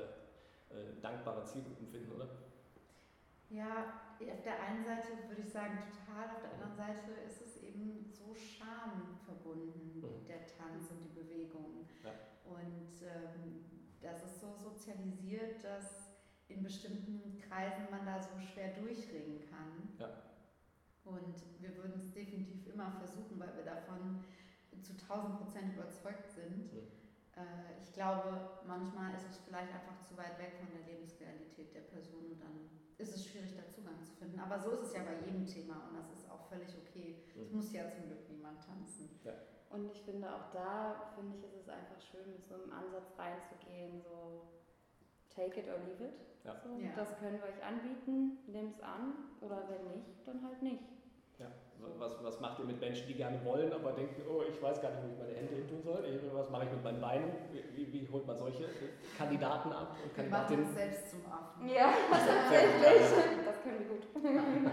äh, 0.71 1.01
dankbare 1.01 1.45
Zielgruppen 1.45 1.87
finden, 1.89 2.13
oder? 2.13 2.29
Ja, 3.51 4.01
auf 4.21 4.43
der 4.43 4.61
einen 4.61 4.85
Seite 4.85 5.09
würde 5.29 5.41
ich 5.43 5.49
sagen 5.51 5.79
total, 5.89 6.29
auf 6.29 6.43
der 6.43 6.53
anderen 6.53 6.77
Seite 6.77 7.13
ist 7.27 7.41
es 7.41 7.63
eben 7.63 8.05
so 8.13 8.35
Scham 8.35 9.17
verbunden, 9.25 10.01
Mhm. 10.01 10.27
der 10.27 10.47
Tanz 10.47 10.91
und 10.91 11.03
die 11.03 11.19
Bewegung. 11.21 11.87
Ja. 12.05 12.13
Und 12.45 12.93
ähm, 13.03 13.65
das 14.03 14.23
ist 14.25 14.41
so 14.41 14.55
sozialisiert, 14.55 15.65
dass 15.65 16.13
in 16.49 16.63
bestimmten 16.63 17.39
Kreisen 17.41 17.91
man 17.91 18.05
da 18.05 18.21
so 18.23 18.39
schwer 18.39 18.75
durchringen 18.75 19.41
kann. 19.51 19.97
Ja. 19.99 20.09
Und 21.05 21.35
wir 21.61 21.75
würden 21.77 22.01
es 22.01 22.13
definitiv 22.13 22.67
immer 22.73 22.93
versuchen, 22.99 23.39
weil 23.41 23.55
wir 23.57 23.65
davon 23.65 24.19
zu 24.83 24.93
1000 24.93 25.39
Prozent 25.39 25.73
überzeugt 25.75 26.31
sind. 26.31 26.73
Mhm. 26.73 26.98
Äh, 27.39 27.79
ich 27.79 27.93
glaube, 27.93 28.59
manchmal 28.67 29.15
ist 29.15 29.31
es 29.31 29.39
vielleicht 29.39 29.73
einfach 29.73 30.01
zu 30.03 30.17
weit 30.17 30.39
weg 30.39 30.59
von 30.59 30.69
der 30.75 30.83
Lebensrealität 30.87 31.75
der 31.75 31.87
Person 31.87 32.35
und 32.35 32.41
dann 32.43 32.71
ist 32.99 33.15
es 33.15 33.27
schwierig, 33.27 33.55
da 33.55 33.69
Zugang 33.71 34.03
zu 34.03 34.13
finden. 34.13 34.41
Aber 34.41 34.59
so 34.59 34.71
ist 34.73 34.83
es 34.83 34.95
ja 34.95 35.03
bei 35.03 35.15
jedem 35.25 35.47
Thema 35.47 35.89
und 35.89 35.97
das 35.97 36.11
ist 36.11 36.31
auch 36.31 36.43
völlig 36.49 36.75
okay. 36.77 37.23
Es 37.41 37.51
mhm. 37.51 37.57
muss 37.57 37.73
ja 37.73 37.89
zum 37.89 38.07
Glück 38.07 38.29
niemand 38.29 38.59
tanzen. 38.65 39.21
Ja. 39.23 39.33
Und 39.71 39.91
ich 39.91 40.03
finde 40.03 40.27
auch 40.35 40.51
da, 40.53 41.13
finde 41.15 41.37
ich, 41.37 41.45
ist 41.45 41.55
es 41.55 41.69
einfach 41.69 42.01
schön, 42.01 42.33
mit 42.33 42.45
so 42.47 42.55
einem 42.55 42.73
Ansatz 42.73 43.13
reinzugehen, 43.19 44.01
so 44.01 44.49
take 45.29 45.61
it 45.61 45.69
or 45.69 45.79
leave 45.87 46.03
it. 46.03 46.19
Ja. 46.45 46.57
So, 46.59 46.77
ja. 46.79 46.91
Das 46.97 47.17
können 47.19 47.39
wir 47.39 47.49
euch 47.49 47.63
anbieten, 47.63 48.39
nehmt 48.47 48.75
es 48.75 48.81
an 48.81 49.15
oder 49.41 49.69
wenn 49.69 49.87
nicht, 49.95 50.27
dann 50.27 50.43
halt 50.43 50.63
nicht. 50.63 50.98
Was, 51.99 52.23
was 52.23 52.41
macht 52.41 52.59
ihr 52.61 52.65
mit 52.65 52.81
Menschen, 52.81 53.07
die 53.09 53.15
gerne 53.15 53.45
wollen, 53.45 53.73
aber 53.73 53.93
denken, 53.93 54.23
oh, 54.29 54.43
ich 54.49 54.63
weiß 54.63 54.81
gar 54.81 54.91
nicht, 54.91 55.03
wo 55.03 55.09
ich 55.13 55.19
meine 55.19 55.35
Hände 55.35 55.55
hin 55.55 55.69
tun 55.69 55.83
soll? 55.83 56.05
Was 56.33 56.51
mache 56.51 56.65
ich 56.65 56.71
mit 56.71 56.85
meinen 56.85 57.01
Beinen? 57.01 57.31
Wie, 57.75 57.93
wie 57.93 58.09
holt 58.11 58.27
man 58.27 58.37
solche 58.37 58.69
Kandidaten 59.17 59.73
ab? 59.73 59.97
Und 60.03 60.15
Kandidatinnen? 60.15 60.67
Wir 60.67 60.75
machen 60.75 60.91
uns 60.91 60.95
selbst 60.95 61.11
zum 61.11 61.21
Affen. 61.27 61.69
Ja, 61.69 61.93
tatsächlich. 62.11 63.45
Das 63.45 63.63
können 63.63 63.79
wir 63.81 63.89
gut. 63.89 64.73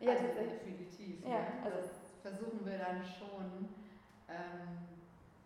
ja, 0.00 0.10
also 0.10 0.26
definitiv. 0.26 1.24
Ja, 1.26 1.46
also 1.64 1.88
versuchen 2.20 2.64
wir 2.64 2.78
dann 2.78 3.02
schon, 3.02 3.68
ähm, 4.28 4.84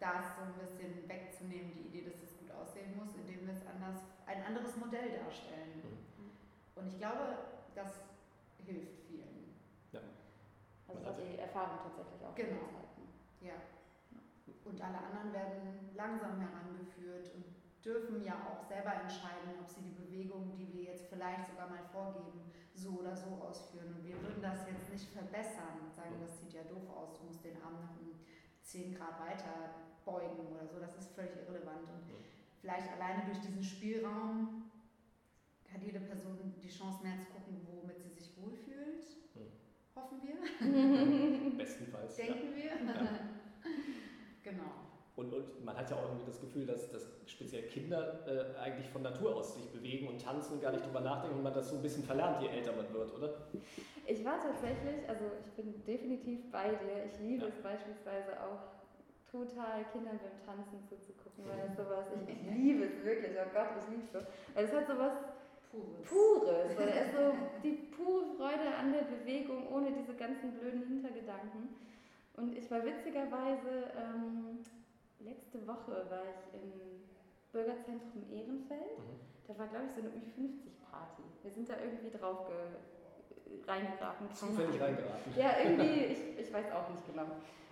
das 0.00 0.38
so 0.38 0.42
ein 0.46 0.54
bisschen 0.54 1.08
wegzunehmen, 1.08 1.74
die 1.74 1.90
Idee, 1.90 2.06
dass 2.06 2.22
es 2.22 2.38
gut 2.38 2.50
aussehen 2.54 2.94
muss, 2.96 3.14
indem 3.18 3.46
wir 3.46 3.54
es 3.54 3.66
anders, 3.66 4.06
ein 4.26 4.44
anderes 4.46 4.76
Modell 4.76 5.18
darstellen. 5.18 5.82
Mhm. 5.82 6.30
Und 6.78 6.86
ich 6.86 6.98
glaube, 6.98 7.58
das 7.74 8.06
hilft 8.64 8.94
vielen. 9.08 9.58
Ja. 9.90 10.00
Also 10.86 11.02
das 11.02 11.10
hat 11.10 11.18
die 11.18 11.38
Erfahrung 11.58 11.78
tatsächlich 11.82 12.22
auch 12.22 12.34
genau. 12.34 12.86
Ja. 13.42 13.58
Und 14.64 14.80
alle 14.80 14.98
anderen 14.98 15.32
werden 15.32 15.90
langsam 15.94 16.38
herangeführt 16.38 17.34
und 17.34 17.44
dürfen 17.84 18.22
ja 18.22 18.46
auch 18.46 18.62
selber 18.62 18.94
entscheiden, 18.94 19.58
ob 19.60 19.68
sie 19.68 19.82
die 19.82 19.96
Bewegung, 19.96 20.54
die 20.54 20.72
wir 20.72 20.92
jetzt 20.92 21.08
vielleicht 21.08 21.46
sogar 21.46 21.68
mal 21.68 21.82
vorgeben, 21.90 22.52
so 22.74 23.00
oder 23.00 23.16
so 23.16 23.42
ausführen. 23.42 23.94
Und 23.96 24.04
wir 24.04 24.20
würden 24.22 24.42
das 24.42 24.68
jetzt 24.68 24.90
nicht 24.92 25.08
verbessern 25.10 25.82
und 25.82 25.94
sagen, 25.94 26.14
das 26.20 26.38
sieht 26.38 26.52
ja 26.52 26.62
doof 26.62 26.86
aus, 26.90 27.18
du 27.18 27.26
musst 27.26 27.44
den 27.44 27.60
Arm 27.62 27.80
noch 27.80 27.98
um 27.98 28.14
10 28.62 28.94
Grad 28.94 29.18
weiter 29.18 29.88
beugen 30.04 30.46
oder 30.46 30.66
so. 30.66 30.78
Das 30.78 30.94
ist 30.96 31.10
völlig 31.14 31.34
irrelevant. 31.36 31.88
Und 31.88 32.04
vielleicht 32.60 32.92
alleine 32.92 33.24
durch 33.24 33.40
diesen 33.40 33.62
Spielraum 33.62 34.70
hat 35.72 35.82
jede 35.82 36.00
Person 36.00 36.54
die 36.62 36.68
Chance 36.68 37.02
mehr 37.02 37.16
zu 37.16 37.24
gucken, 37.32 37.66
womit 37.66 38.00
sie 38.00 38.10
sich 38.10 38.36
wohlfühlt. 38.36 39.04
Hoffen 39.98 40.20
wir. 40.22 41.56
Bestenfalls. 41.58 42.16
Denken 42.16 42.50
ja. 42.50 42.56
wir. 42.56 42.64
Ja. 42.64 43.18
genau. 44.44 44.88
Und, 45.16 45.34
und 45.34 45.64
man 45.64 45.76
hat 45.76 45.90
ja 45.90 45.96
auch 45.96 46.04
irgendwie 46.04 46.26
das 46.26 46.40
Gefühl, 46.40 46.64
dass, 46.64 46.92
dass 46.92 47.08
speziell 47.26 47.64
Kinder 47.64 48.24
äh, 48.28 48.56
eigentlich 48.60 48.88
von 48.88 49.02
Natur 49.02 49.34
aus 49.34 49.56
sich 49.56 49.66
bewegen 49.72 50.06
und 50.06 50.22
tanzen 50.22 50.54
und 50.54 50.62
gar 50.62 50.70
nicht 50.70 50.86
drüber 50.86 51.00
nachdenken 51.00 51.38
und 51.38 51.42
man 51.42 51.52
das 51.52 51.70
so 51.70 51.76
ein 51.76 51.82
bisschen 51.82 52.04
verlernt, 52.04 52.40
je 52.40 52.48
älter 52.48 52.72
man 52.72 52.92
wird, 52.92 53.12
oder? 53.14 53.34
Ich 54.06 54.24
war 54.24 54.40
tatsächlich, 54.40 55.08
also 55.08 55.24
ich 55.44 55.50
bin 55.52 55.84
definitiv 55.84 56.48
bei 56.52 56.68
dir. 56.68 57.04
Ich 57.10 57.18
liebe 57.18 57.46
ja. 57.46 57.48
es 57.48 57.60
beispielsweise 57.60 58.40
auch 58.40 58.78
total 59.28 59.84
Kindern 59.92 60.20
beim 60.22 60.38
Tanzen 60.46 60.80
zuzugucken, 60.88 61.44
weil 61.48 61.66
es 61.68 61.76
sowas, 61.76 62.06
ich, 62.14 62.34
ich 62.34 62.50
liebe 62.54 62.84
es 62.84 63.04
wirklich, 63.04 63.32
oh 63.36 63.50
Gott, 63.52 63.70
ich 63.82 63.90
liebe 63.90 64.02
es 64.04 64.12
so. 64.12 64.20
Weil 64.54 64.64
es 64.64 64.72
hat 64.72 64.86
sowas 64.86 65.12
Pures. 65.70 66.08
Pures. 66.08 66.76
Weil 66.76 67.10
so 67.12 67.36
die 67.62 67.88
pure 67.94 68.24
Freude 68.36 68.74
an 68.74 68.92
der 68.92 69.02
Bewegung, 69.02 69.68
ohne 69.72 69.92
diese 69.92 70.14
ganzen 70.14 70.52
blöden 70.52 70.86
Hintergedanken. 70.86 71.76
Und 72.36 72.56
ich 72.56 72.70
war 72.70 72.84
witzigerweise 72.84 73.92
ähm, 73.96 74.58
letzte 75.20 75.66
Woche 75.66 76.06
war 76.08 76.22
ich 76.22 76.54
im 76.54 76.72
Bürgerzentrum 77.52 78.24
Ehrenfeld. 78.30 78.98
Mhm. 78.98 79.18
Da 79.46 79.58
war, 79.58 79.66
glaube 79.68 79.86
ich, 79.86 79.92
so 79.92 80.00
eine 80.00 80.10
Ü50-Party. 80.10 81.22
Wir 81.42 81.50
sind 81.50 81.68
da 81.68 81.74
irgendwie 81.82 82.16
drauf 82.16 82.46
reingeraten. 83.66 84.32
Zufällig 84.32 84.80
reingeraten. 84.80 85.32
Ja, 85.36 85.52
irgendwie, 85.62 86.04
ich, 86.04 86.38
ich 86.38 86.52
weiß 86.52 86.66
auch 86.72 86.88
nicht 86.90 87.06
genau. 87.06 87.26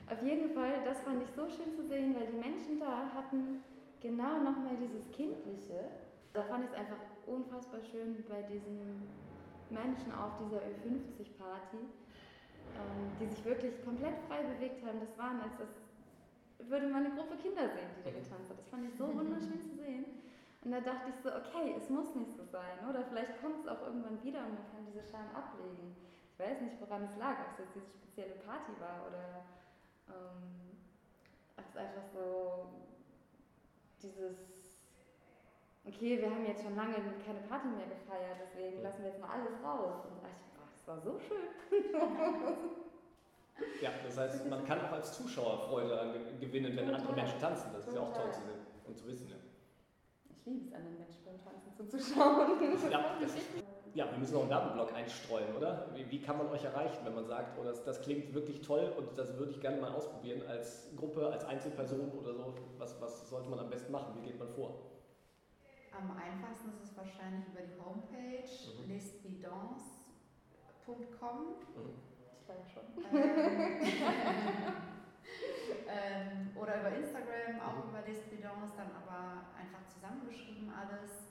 Auf 0.09 0.23
jeden 0.23 0.51
Fall, 0.51 0.85
das 0.85 1.01
fand 1.01 1.23
ich 1.23 1.31
so 1.31 1.49
schön 1.49 1.75
zu 1.75 1.83
sehen, 1.83 2.15
weil 2.15 2.27
die 2.27 2.39
Menschen 2.39 2.79
da 2.79 3.11
hatten 3.15 3.63
genau 4.01 4.39
nochmal 4.39 4.77
dieses 4.81 5.11
Kindliche. 5.11 5.91
Da 6.33 6.43
fand 6.45 6.65
ich 6.65 6.71
es 6.71 6.77
einfach 6.77 6.99
unfassbar 7.27 7.81
schön 7.83 8.25
bei 8.29 8.43
diesen 8.43 9.03
Menschen 9.71 10.13
auf 10.15 10.39
dieser 10.39 10.63
Ü50-Party, 10.63 11.77
ähm, 11.83 13.11
die 13.21 13.27
sich 13.27 13.45
wirklich 13.45 13.85
komplett 13.85 14.15
frei 14.29 14.43
bewegt 14.43 14.85
haben. 14.87 15.01
Das 15.01 15.17
waren, 15.19 15.41
als 15.41 15.57
das 15.59 15.69
würde 16.71 16.89
man 16.89 17.05
eine 17.05 17.15
Gruppe 17.15 17.37
Kinder 17.37 17.69
sehen, 17.69 17.91
die 17.99 18.03
da 18.05 18.11
mhm. 18.11 18.23
getanzt 18.23 18.51
hat. 18.51 18.59
Das 18.59 18.69
fand 18.69 18.89
ich 18.89 18.95
so 18.97 19.07
wunderschön 19.13 19.61
zu 19.61 19.77
sehen. 19.77 20.05
Und 20.65 20.73
da 20.73 20.81
dachte 20.81 21.11
ich 21.11 21.19
so, 21.23 21.31
okay, 21.31 21.75
es 21.77 21.91
muss 21.91 22.15
nicht 22.15 22.35
so 22.35 22.45
sein. 22.45 22.83
Oder 22.89 23.05
vielleicht 23.05 23.41
kommt 23.41 23.61
es 23.61 23.69
auch 23.69 23.83
irgendwann 23.83 24.23
wieder 24.25 24.41
und 24.41 24.55
man 24.55 24.67
kann 24.73 24.87
diese 24.87 25.05
Scham 25.05 25.31
ablegen. 25.35 25.95
Ich 26.33 26.39
weiß 26.39 26.61
nicht, 26.61 26.81
woran 26.81 27.05
es 27.05 27.17
lag, 27.17 27.39
ob 27.39 27.53
es 27.55 27.59
jetzt 27.59 27.75
diese 27.75 27.89
spezielle 27.89 28.35
Party 28.43 28.73
war 28.81 29.07
oder 29.07 29.47
ähm, 30.11 30.75
ob 31.57 31.65
es 31.71 31.77
einfach 31.77 32.03
so 32.13 32.67
dieses, 34.03 34.66
okay, 35.87 36.21
wir 36.21 36.31
haben 36.31 36.45
jetzt 36.47 36.63
schon 36.63 36.77
lange 36.77 36.95
keine 37.25 37.41
Party 37.49 37.69
mehr 37.69 37.87
gefeiert, 37.87 38.39
deswegen 38.43 38.83
lassen 38.83 39.03
wir 39.03 39.11
jetzt 39.11 39.21
mal 39.21 39.31
alles 39.31 39.55
raus. 39.63 40.05
Und 40.11 40.19
ich, 40.19 40.35
ach, 40.59 40.71
das 40.73 40.87
war 40.87 40.99
so 41.01 41.19
schön. 41.19 41.49
Ja, 43.81 43.91
das 44.05 44.19
heißt, 44.19 44.47
man 44.51 44.65
kann 44.65 44.81
auch 44.81 44.93
als 44.93 45.17
Zuschauer 45.17 45.67
Freude 45.69 46.15
gewinnen, 46.41 46.77
wenn 46.77 46.95
andere 46.95 47.15
Menschen 47.15 47.39
tanzen. 47.39 47.71
Das 47.73 47.87
ist 47.87 47.95
ja 47.95 48.03
auch 48.03 48.13
toll 48.13 48.31
zu 48.31 48.41
sehen 48.41 48.61
und 48.87 48.99
zu 48.99 49.07
wissen. 49.07 49.29
Ja. 49.31 49.37
Ich 50.31 50.45
liebe 50.45 50.67
es, 50.67 50.73
anderen 50.75 50.99
Menschen 50.99 51.25
beim 51.25 51.43
Tanzen 51.43 51.73
zuzuschauen. 51.75 52.91
Ja, 52.91 53.17
das 53.21 53.35
ist, 53.35 53.49
ja, 53.95 54.11
wir 54.11 54.19
müssen 54.19 54.35
noch 54.35 54.43
einen 54.43 54.51
Werbeblock 54.51 54.95
einstreuen, 54.95 55.57
oder? 55.57 55.87
Wie, 55.95 56.11
wie, 56.11 56.21
kann 56.21 56.37
man 56.37 56.49
euch 56.49 56.65
erreichen, 56.65 56.99
wenn 57.05 57.15
man 57.15 57.25
sagt, 57.25 57.59
oh, 57.59 57.65
das, 57.65 57.83
das 57.83 58.03
klingt 58.03 58.35
wirklich 58.35 58.61
toll 58.61 58.93
und 58.99 59.17
das 59.17 59.39
würde 59.39 59.53
ich 59.53 59.61
gerne 59.61 59.81
mal 59.81 59.93
ausprobieren 59.93 60.43
als 60.47 60.91
Gruppe, 60.97 61.27
als 61.29 61.45
Einzelperson 61.47 62.13
oder 62.13 62.35
so? 62.35 62.55
Was, 62.77 63.01
was 63.01 63.29
sollte 63.31 63.49
man 63.49 63.59
am 63.59 63.71
besten 63.71 63.91
machen? 63.91 64.15
Wie 64.21 64.27
geht 64.27 64.39
man 64.39 64.49
vor? 64.51 64.75
Am 65.99 66.13
einfachsten 66.13 66.71
ist 66.71 66.85
es 66.85 66.97
wahrscheinlich 66.97 67.49
über 67.49 67.63
die 67.63 67.77
Homepage 67.81 68.45
mhm. 68.45 68.89
lesbidance.com. 68.89 71.57
Mhm 71.75 72.07
glaube 72.47 72.63
schon. 72.71 72.87
Ähm, 73.11 73.11
ähm, 75.91 76.55
oder 76.57 76.81
über 76.81 76.95
Instagram, 76.95 77.61
auch 77.61 77.85
mhm. 77.85 77.91
über 77.91 78.01
Les 78.07 78.23
Bidons, 78.31 78.71
dann 78.79 78.95
aber 78.95 79.51
einfach 79.59 79.83
zusammengeschrieben 79.91 80.71
alles. 80.71 81.27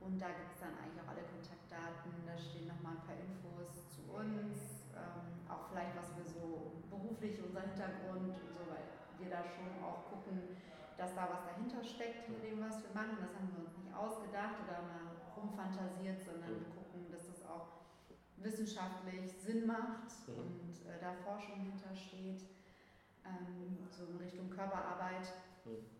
Und 0.00 0.18
da 0.20 0.28
gibt 0.32 0.52
es 0.54 0.60
dann 0.60 0.72
eigentlich 0.80 1.02
auch 1.04 1.08
alle 1.10 1.22
Kontaktdaten, 1.26 2.12
da 2.24 2.38
stehen 2.38 2.68
nochmal 2.70 2.94
ein 2.96 3.04
paar 3.04 3.18
Infos 3.18 3.84
zu 3.90 4.06
uns, 4.14 4.86
ähm, 4.94 5.42
auch 5.50 5.66
vielleicht 5.68 5.92
was 5.98 6.14
wir 6.16 6.24
so 6.24 6.80
beruflich, 6.88 7.42
unser 7.42 7.66
Hintergrund 7.66 8.30
und 8.30 8.48
so, 8.54 8.62
weil 8.70 8.86
wir 9.18 9.28
da 9.28 9.42
schon 9.42 9.66
auch 9.82 10.06
gucken, 10.08 10.54
dass 10.96 11.12
da 11.18 11.28
was 11.28 11.42
dahinter 11.50 11.82
steckt 11.82 12.22
hinter 12.24 12.40
dem, 12.40 12.62
was 12.62 12.78
wir 12.78 12.94
machen. 12.94 13.18
Das 13.20 13.34
haben 13.34 13.50
wir 13.58 13.66
ausgedacht 13.98 14.62
oder 14.62 14.82
mal 14.86 15.18
rumfantasiert, 15.34 16.22
sondern 16.22 16.62
mhm. 16.62 16.70
gucken, 16.74 17.10
dass 17.10 17.26
das 17.26 17.42
auch 17.46 17.82
wissenschaftlich 18.38 19.32
Sinn 19.42 19.66
macht 19.66 20.14
mhm. 20.26 20.38
und 20.38 20.74
äh, 20.86 20.98
da 21.00 21.12
Forschung 21.12 21.60
hintersteht, 21.60 22.42
ähm, 23.26 23.78
so 23.90 24.06
in 24.06 24.16
Richtung 24.16 24.50
Körperarbeit. 24.50 25.26
Mhm. 25.64 25.98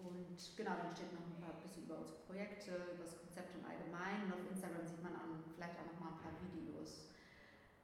Und 0.00 0.56
genau, 0.56 0.76
dann 0.80 0.96
steht 0.96 1.12
noch 1.12 1.24
ein 1.24 1.40
paar 1.40 1.60
bisschen 1.60 1.84
über 1.84 1.98
unsere 1.98 2.20
Projekte, 2.24 2.72
über 2.96 3.04
das 3.04 3.20
Konzept 3.20 3.52
im 3.56 3.64
Allgemeinen. 3.64 4.32
Und 4.32 4.32
auf 4.32 4.48
Instagram 4.48 4.86
sieht 4.86 5.02
man 5.02 5.12
an, 5.12 5.44
vielleicht 5.54 5.76
auch 5.76 5.92
noch 5.92 6.00
mal 6.00 6.16
ein 6.16 6.20
paar 6.24 6.36
Videos, 6.40 7.12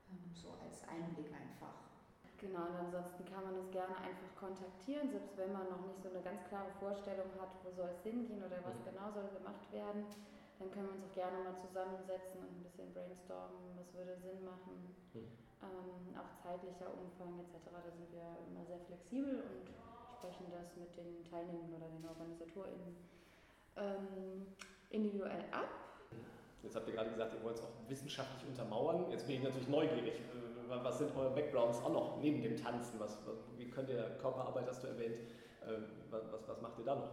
ähm, 0.08 0.32
so 0.32 0.56
als 0.56 0.88
Einblick 0.88 1.28
einfach. 1.32 1.85
Genau, 2.46 2.62
und 2.70 2.78
ansonsten 2.78 3.26
kann 3.26 3.42
man 3.42 3.58
uns 3.58 3.70
gerne 3.74 3.98
einfach 3.98 4.30
kontaktieren, 4.38 5.10
selbst 5.10 5.34
wenn 5.34 5.50
man 5.50 5.66
noch 5.66 5.82
nicht 5.82 5.98
so 5.98 6.08
eine 6.14 6.22
ganz 6.22 6.46
klare 6.46 6.70
Vorstellung 6.78 7.26
hat, 7.42 7.50
wo 7.66 7.74
soll 7.74 7.90
es 7.90 8.02
hingehen 8.06 8.38
oder 8.38 8.62
was 8.62 8.78
mhm. 8.78 8.86
genau 8.94 9.10
soll 9.10 9.26
gemacht 9.34 9.66
werden 9.74 10.06
dann 10.58 10.70
können 10.72 10.88
wir 10.88 10.94
uns 10.96 11.04
auch 11.04 11.14
gerne 11.14 11.36
mal 11.44 11.56
zusammensetzen 11.60 12.40
und 12.40 12.48
ein 12.56 12.62
bisschen 12.64 12.88
brainstormen, 12.92 13.76
was 13.76 13.92
würde 13.92 14.16
Sinn 14.16 14.40
machen. 14.44 14.96
Mhm. 15.12 15.28
Ähm, 15.60 16.16
auch 16.16 16.32
zeitlicher 16.40 16.88
Umfang 16.96 17.36
etc. 17.40 17.60
Da 17.72 17.90
sind 17.92 18.08
wir 18.12 18.24
immer 18.48 18.64
sehr 18.64 18.80
flexibel 18.88 19.44
und 19.44 19.68
sprechen 20.16 20.48
das 20.48 20.72
mit 20.76 20.96
den 20.96 21.24
Teilnehmern 21.28 21.76
oder 21.76 21.88
den 21.92 22.04
OrganisatorInnen 22.08 22.96
ähm, 23.76 24.46
individuell 24.90 25.44
ab. 25.52 25.68
Jetzt 26.62 26.74
habt 26.74 26.88
ihr 26.88 26.94
gerade 26.94 27.10
gesagt, 27.10 27.34
ihr 27.34 27.44
wollt 27.44 27.56
es 27.56 27.62
auch 27.62 27.76
wissenschaftlich 27.88 28.48
untermauern. 28.48 29.10
Jetzt 29.10 29.26
bin 29.26 29.36
ich 29.36 29.42
natürlich 29.42 29.68
neugierig. 29.68 30.24
Was 30.68 30.98
sind 30.98 31.16
eure 31.16 31.30
Backgrounds 31.34 31.78
auch 31.82 31.92
noch 31.92 32.18
neben 32.20 32.42
dem 32.42 32.56
Tanzen? 32.56 32.98
Was, 32.98 33.18
wie 33.56 33.70
könnt 33.70 33.88
ihr 33.88 34.16
Körperarbeit, 34.20 34.66
hast 34.68 34.82
du 34.82 34.88
erwähnt, 34.88 35.18
äh, 35.62 35.78
was, 36.10 36.22
was 36.46 36.60
macht 36.60 36.78
ihr 36.78 36.84
da 36.84 36.94
noch? 36.96 37.10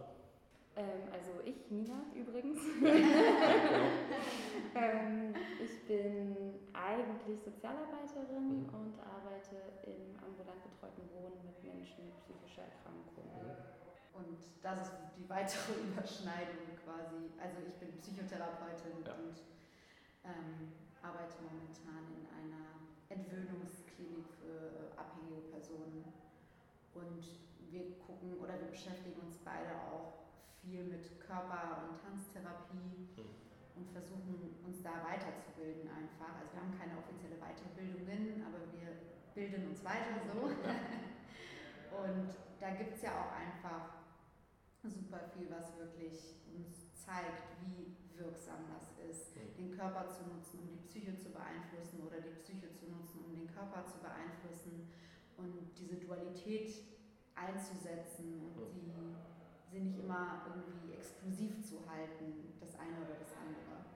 Ähm, 0.76 1.06
also 1.12 1.30
ich, 1.44 1.70
Nina 1.70 2.02
übrigens. 2.14 2.58
ähm, 4.74 5.34
ich 5.62 5.86
bin 5.86 6.58
eigentlich 6.72 7.38
Sozialarbeiterin 7.44 8.66
mhm. 8.66 8.74
und 8.74 8.98
arbeite 8.98 9.56
im 9.86 10.18
ambulant 10.18 10.62
betreuten 10.66 11.06
Wohnen 11.14 11.38
mit 11.46 11.62
Menschen 11.62 12.10
mit 12.10 12.18
psychischer 12.26 12.66
Erkrankung. 12.66 13.30
Mhm. 13.38 13.54
Und 14.18 14.38
das 14.62 14.90
ist 14.90 14.92
die 15.14 15.28
weitere 15.30 15.78
Überschneidung 15.94 16.74
quasi. 16.82 17.30
Also 17.38 17.62
ich 17.62 17.74
bin 17.78 17.94
Psychotherapeutin 18.02 18.98
ja. 19.06 19.14
und 19.14 19.38
ähm, 20.26 20.74
arbeite 21.02 21.38
momentan 21.38 22.02
in 22.18 22.26
einer 22.34 22.82
Entwöhnungsklinik 23.14 24.26
für 24.42 24.90
abhängige 24.98 25.46
Personen. 25.50 26.04
Und 26.94 27.22
wir 27.70 27.98
gucken 27.98 28.38
oder 28.38 28.58
wir 28.60 28.68
beschäftigen 28.68 29.20
uns 29.22 29.38
beide 29.38 29.74
auch 29.90 30.26
viel 30.62 30.84
mit 30.84 31.20
Körper- 31.20 31.86
und 31.88 32.00
Tanztherapie 32.02 33.10
mhm. 33.16 33.34
und 33.76 33.90
versuchen 33.90 34.58
uns 34.64 34.82
da 34.82 35.02
weiterzubilden 35.02 35.90
einfach. 35.90 36.34
Also 36.38 36.54
wir 36.54 36.60
haben 36.60 36.74
keine 36.78 36.98
offizielle 36.98 37.36
Weiterbildungen, 37.38 38.42
aber 38.46 38.62
wir 38.72 38.94
bilden 39.34 39.68
uns 39.68 39.84
weiter 39.84 40.22
so. 40.26 40.50
und 42.02 42.30
da 42.60 42.70
gibt 42.74 42.94
es 42.94 43.02
ja 43.02 43.12
auch 43.12 43.32
einfach 43.34 44.04
super 44.82 45.20
viel, 45.34 45.50
was 45.50 45.76
wirklich 45.78 46.36
uns 46.54 46.94
zeigt, 46.94 47.42
wie 47.62 47.96
wirksam 48.18 48.66
das 48.70 48.94
ist, 49.08 49.36
mhm. 49.36 49.54
den 49.56 49.70
Körper 49.76 50.08
zu 50.08 50.24
nutzen, 50.28 50.60
um 50.60 50.68
die 50.70 50.84
Psyche 50.86 51.16
zu 51.16 51.30
beeinflussen 51.30 52.02
oder 52.06 52.20
die 52.20 52.36
Psyche 52.40 52.72
zu 52.72 52.86
nutzen, 52.86 53.24
um 53.24 53.34
den 53.34 53.46
Körper 53.46 53.84
zu 53.86 53.98
beeinflussen 53.98 54.88
und 55.36 55.72
diese 55.76 55.96
Dualität 55.96 56.70
einzusetzen 57.34 58.54
und 58.54 58.72
die 58.74 58.90
sie 59.74 59.80
nicht 59.80 59.98
immer 59.98 60.46
irgendwie 60.46 60.94
exklusiv 60.94 61.60
zu 61.62 61.82
halten, 61.90 62.54
das 62.60 62.78
eine 62.78 63.02
oder 63.02 63.18
das 63.18 63.34
andere. 63.34 63.90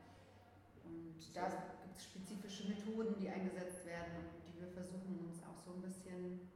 Und 0.82 1.14
da 1.34 1.46
gibt 1.82 1.96
es 1.96 2.04
spezifische 2.04 2.68
Methoden, 2.68 3.14
die 3.20 3.28
eingesetzt 3.28 3.86
werden 3.86 4.18
und 4.18 4.42
die 4.42 4.60
wir 4.60 4.68
versuchen 4.68 5.22
uns 5.22 5.38
auch 5.46 5.56
so 5.56 5.72
ein 5.74 5.82
bisschen 5.82 6.50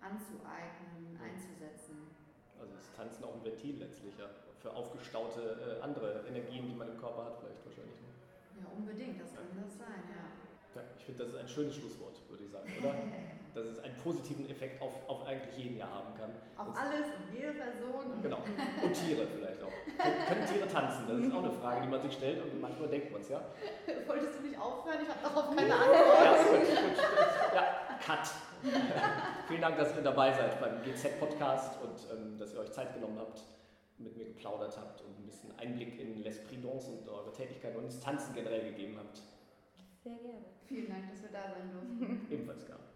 anzueignen, 0.00 1.16
einzusetzen. 1.16 2.19
Also 2.60 2.76
ist 2.76 2.94
Tanzen 2.94 3.24
auch 3.24 3.34
ein 3.34 3.44
Ventil 3.44 3.76
letztlich, 3.78 4.12
ja, 4.18 4.28
für 4.60 4.72
aufgestaute 4.72 5.80
äh, 5.80 5.82
andere 5.82 6.24
Energien, 6.28 6.68
die 6.68 6.76
man 6.76 6.88
im 6.88 6.98
Körper 7.00 7.24
hat, 7.24 7.40
vielleicht 7.40 7.64
wahrscheinlich. 7.64 7.96
Ne? 8.04 8.12
Ja, 8.60 8.68
unbedingt, 8.76 9.20
das 9.20 9.32
kann 9.32 9.48
das 9.56 9.78
sein, 9.78 10.04
ja. 10.12 10.28
ja 10.76 10.86
ich 10.96 11.04
finde, 11.04 11.24
das 11.24 11.32
ist 11.32 11.38
ein 11.40 11.48
schönes 11.48 11.74
Schlusswort, 11.74 12.20
würde 12.28 12.44
ich 12.44 12.50
sagen, 12.50 12.68
oder? 12.78 12.94
dass 13.54 13.66
es 13.66 13.78
einen 13.80 13.96
positiven 13.96 14.48
Effekt 14.48 14.80
auf, 14.80 14.92
auf 15.08 15.26
eigentlich 15.26 15.56
jeden 15.56 15.76
ja 15.76 15.86
haben 15.88 16.14
kann. 16.14 16.30
Auf 16.56 16.74
das 16.74 16.76
alles 16.76 17.06
und 17.18 17.34
jede 17.34 17.52
Person. 17.52 18.22
Genau. 18.22 18.38
Und 18.82 18.92
Tiere 18.92 19.26
vielleicht 19.26 19.62
auch. 19.62 19.72
Können 20.28 20.46
Tiere 20.46 20.68
tanzen? 20.68 21.06
Das 21.08 21.18
ist 21.18 21.32
auch 21.32 21.44
eine 21.44 21.52
Frage, 21.52 21.82
die 21.82 21.88
man 21.88 22.00
sich 22.02 22.12
stellt 22.12 22.42
und 22.42 22.60
manchmal 22.60 22.88
denkt 22.88 23.12
man 23.12 23.20
es, 23.20 23.28
ja. 23.28 23.40
Wolltest 24.06 24.38
du 24.38 24.46
nicht 24.46 24.58
aufhören? 24.58 24.98
Ich 25.02 25.08
habe 25.08 25.20
darauf 25.22 25.56
keine 25.56 25.74
Antwort. 25.74 26.24
Ja, 26.24 26.32
gut, 26.42 26.66
gut. 26.66 27.54
ja 27.54 27.80
Cut. 28.00 28.30
Vielen 29.48 29.60
Dank, 29.60 29.76
dass 29.76 29.94
ihr 29.94 30.02
dabei 30.02 30.32
seid 30.32 30.60
beim 30.60 30.82
GZ-Podcast 30.82 31.80
und 31.82 31.96
ähm, 32.12 32.38
dass 32.38 32.54
ihr 32.54 32.60
euch 32.60 32.72
Zeit 32.72 32.94
genommen 32.94 33.18
habt, 33.18 33.42
mit 33.98 34.16
mir 34.16 34.24
geplaudert 34.24 34.76
habt 34.76 35.02
und 35.02 35.18
ein 35.18 35.26
bisschen 35.26 35.56
Einblick 35.58 35.98
in 36.00 36.22
L'Esprit 36.24 36.62
Danse 36.62 36.90
und 36.90 37.08
eure 37.08 37.32
Tätigkeit 37.32 37.76
und 37.76 37.84
ins 37.84 38.00
Tanzen 38.00 38.34
generell 38.34 38.70
gegeben 38.70 38.96
habt. 38.98 39.22
Sehr 40.02 40.16
gerne. 40.16 40.44
Vielen 40.66 40.88
Dank, 40.88 41.10
dass 41.10 41.22
wir 41.22 41.30
da 41.30 41.50
sein 41.50 41.70
durften. 41.72 42.26
Ebenfalls 42.30 42.64
gerne. 42.66 42.89